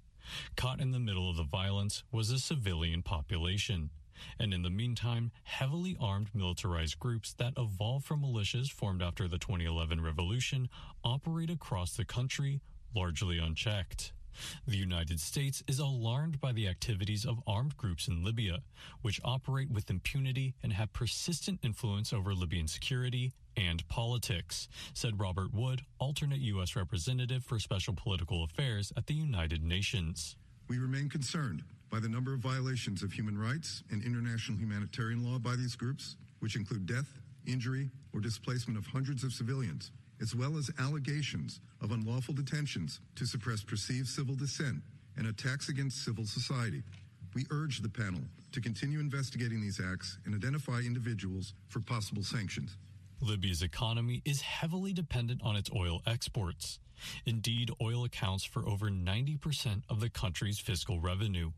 Caught 0.56 0.80
in 0.80 0.90
the 0.90 0.98
middle 0.98 1.30
of 1.30 1.36
the 1.36 1.44
violence 1.44 2.02
was 2.10 2.30
a 2.30 2.38
civilian 2.38 3.02
population. 3.02 3.90
And 4.38 4.54
in 4.54 4.62
the 4.62 4.70
meantime, 4.70 5.30
heavily 5.44 5.96
armed 6.00 6.30
militarized 6.34 6.98
groups 6.98 7.34
that 7.34 7.52
evolved 7.58 8.06
from 8.06 8.22
militias 8.22 8.70
formed 8.70 9.02
after 9.02 9.28
the 9.28 9.38
2011 9.38 10.00
revolution 10.00 10.70
operate 11.04 11.50
across 11.50 11.94
the 11.94 12.04
country, 12.06 12.62
largely 12.94 13.38
unchecked. 13.38 14.12
The 14.66 14.76
United 14.76 15.20
States 15.20 15.62
is 15.66 15.78
alarmed 15.78 16.40
by 16.40 16.52
the 16.52 16.68
activities 16.68 17.24
of 17.24 17.40
armed 17.46 17.76
groups 17.76 18.08
in 18.08 18.24
Libya, 18.24 18.62
which 19.02 19.20
operate 19.24 19.70
with 19.70 19.90
impunity 19.90 20.54
and 20.62 20.72
have 20.72 20.92
persistent 20.92 21.60
influence 21.62 22.12
over 22.12 22.34
Libyan 22.34 22.68
security 22.68 23.32
and 23.56 23.86
politics, 23.88 24.68
said 24.92 25.20
Robert 25.20 25.52
Wood, 25.54 25.82
alternate 25.98 26.40
U.S. 26.40 26.76
representative 26.76 27.44
for 27.44 27.58
special 27.58 27.94
political 27.94 28.44
affairs 28.44 28.92
at 28.96 29.06
the 29.06 29.14
United 29.14 29.62
Nations. 29.62 30.36
We 30.68 30.78
remain 30.78 31.08
concerned 31.08 31.62
by 31.90 32.00
the 32.00 32.08
number 32.08 32.34
of 32.34 32.40
violations 32.40 33.02
of 33.02 33.12
human 33.12 33.38
rights 33.38 33.82
and 33.90 34.02
international 34.04 34.58
humanitarian 34.58 35.24
law 35.24 35.38
by 35.38 35.56
these 35.56 35.76
groups, 35.76 36.16
which 36.40 36.56
include 36.56 36.86
death, 36.86 37.20
injury, 37.46 37.90
or 38.12 38.20
displacement 38.20 38.78
of 38.78 38.86
hundreds 38.86 39.22
of 39.24 39.32
civilians, 39.32 39.92
as 40.20 40.34
well 40.34 40.56
as 40.56 40.70
allegations 40.78 41.60
of 41.80 41.92
unlawful 41.92 42.34
detentions 42.34 43.00
to 43.16 43.26
suppress 43.26 43.62
perceived 43.62 44.08
civil 44.08 44.34
dissent 44.34 44.82
and 45.16 45.26
attacks 45.26 45.68
against 45.68 46.04
civil 46.04 46.24
society. 46.24 46.82
We 47.34 47.46
urge 47.50 47.80
the 47.80 47.88
panel 47.88 48.20
to 48.52 48.60
continue 48.60 49.00
investigating 49.00 49.60
these 49.60 49.80
acts 49.80 50.18
and 50.24 50.34
identify 50.34 50.78
individuals 50.78 51.52
for 51.68 51.80
possible 51.80 52.22
sanctions. 52.22 52.76
Libya's 53.20 53.62
economy 53.62 54.22
is 54.24 54.40
heavily 54.40 54.92
dependent 54.92 55.40
on 55.42 55.56
its 55.56 55.70
oil 55.74 56.02
exports. 56.06 56.78
Indeed, 57.24 57.70
oil 57.80 58.04
accounts 58.04 58.44
for 58.44 58.66
over 58.66 58.88
90% 58.88 59.82
of 59.88 60.00
the 60.00 60.08
country's 60.08 60.58
fiscal 60.58 61.00
revenue. 61.00 61.52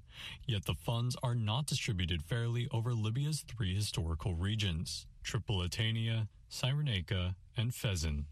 Yet 0.47 0.65
the 0.65 0.75
funds 0.75 1.17
are 1.23 1.35
not 1.35 1.67
distributed 1.67 2.23
fairly 2.23 2.69
over 2.73 2.93
Libya's 2.93 3.45
three 3.47 3.75
historical 3.75 4.35
regions 4.35 5.07
Tripolitania, 5.25 6.29
Cyrenaica, 6.51 7.35
and 7.57 7.73
Fezzan. 7.73 8.25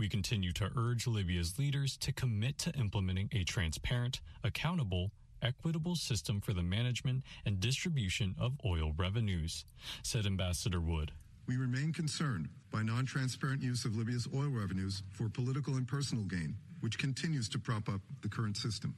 We 0.00 0.08
continue 0.08 0.52
to 0.52 0.70
urge 0.78 1.06
Libya's 1.06 1.58
leaders 1.58 1.98
to 1.98 2.10
commit 2.10 2.56
to 2.60 2.72
implementing 2.72 3.28
a 3.32 3.44
transparent, 3.44 4.22
accountable, 4.42 5.10
equitable 5.42 5.94
system 5.94 6.40
for 6.40 6.54
the 6.54 6.62
management 6.62 7.22
and 7.44 7.60
distribution 7.60 8.34
of 8.38 8.54
oil 8.64 8.94
revenues, 8.96 9.66
said 10.02 10.24
Ambassador 10.24 10.80
Wood. 10.80 11.12
We 11.46 11.58
remain 11.58 11.92
concerned 11.92 12.48
by 12.72 12.82
non 12.82 13.04
transparent 13.04 13.62
use 13.62 13.84
of 13.84 13.94
Libya's 13.94 14.26
oil 14.34 14.48
revenues 14.48 15.02
for 15.12 15.28
political 15.28 15.74
and 15.74 15.86
personal 15.86 16.24
gain, 16.24 16.56
which 16.80 16.98
continues 16.98 17.50
to 17.50 17.58
prop 17.58 17.90
up 17.90 18.00
the 18.22 18.28
current 18.30 18.56
system. 18.56 18.96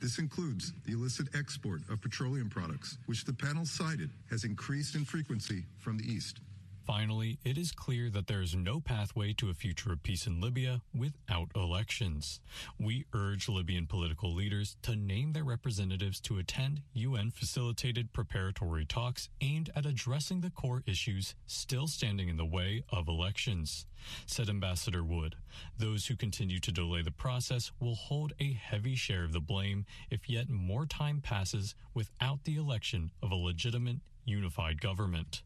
This 0.00 0.18
includes 0.18 0.72
the 0.86 0.92
illicit 0.92 1.26
export 1.34 1.82
of 1.90 2.00
petroleum 2.00 2.48
products, 2.48 2.96
which 3.04 3.26
the 3.26 3.34
panel 3.34 3.66
cited 3.66 4.08
has 4.30 4.44
increased 4.44 4.94
in 4.94 5.04
frequency 5.04 5.64
from 5.76 5.98
the 5.98 6.10
East. 6.10 6.40
Finally, 6.88 7.38
it 7.44 7.58
is 7.58 7.70
clear 7.70 8.08
that 8.08 8.28
there 8.28 8.40
is 8.40 8.54
no 8.54 8.80
pathway 8.80 9.34
to 9.34 9.50
a 9.50 9.54
future 9.54 9.92
of 9.92 10.02
peace 10.02 10.26
in 10.26 10.40
Libya 10.40 10.80
without 10.98 11.50
elections. 11.54 12.40
We 12.80 13.04
urge 13.12 13.46
Libyan 13.46 13.86
political 13.86 14.32
leaders 14.32 14.78
to 14.84 14.96
name 14.96 15.34
their 15.34 15.44
representatives 15.44 16.18
to 16.20 16.38
attend 16.38 16.80
UN 16.94 17.30
facilitated 17.30 18.14
preparatory 18.14 18.86
talks 18.86 19.28
aimed 19.42 19.68
at 19.76 19.84
addressing 19.84 20.40
the 20.40 20.48
core 20.48 20.82
issues 20.86 21.34
still 21.46 21.88
standing 21.88 22.30
in 22.30 22.38
the 22.38 22.46
way 22.46 22.82
of 22.88 23.06
elections, 23.06 23.84
said 24.24 24.48
Ambassador 24.48 25.04
Wood. 25.04 25.34
Those 25.76 26.06
who 26.06 26.16
continue 26.16 26.58
to 26.58 26.72
delay 26.72 27.02
the 27.02 27.10
process 27.10 27.70
will 27.78 27.96
hold 27.96 28.32
a 28.40 28.54
heavy 28.54 28.94
share 28.94 29.24
of 29.24 29.34
the 29.34 29.40
blame 29.40 29.84
if 30.10 30.30
yet 30.30 30.48
more 30.48 30.86
time 30.86 31.20
passes 31.20 31.74
without 31.92 32.44
the 32.44 32.56
election 32.56 33.10
of 33.22 33.30
a 33.30 33.36
legitimate 33.36 33.98
unified 34.28 34.80
government. 34.80 35.42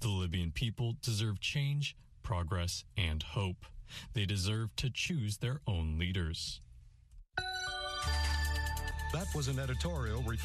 The 0.00 0.08
Libyan 0.08 0.52
people 0.52 0.96
deserve 1.02 1.40
change, 1.40 1.96
progress, 2.22 2.84
and 2.96 3.22
hope. 3.22 3.66
They 4.12 4.26
deserve 4.26 4.76
to 4.76 4.90
choose 4.90 5.38
their 5.38 5.60
own 5.66 5.98
leaders. 5.98 6.60
That 9.12 9.26
was 9.34 9.48
an 9.48 9.58
editorial 9.58 10.22
reflecting 10.22 10.36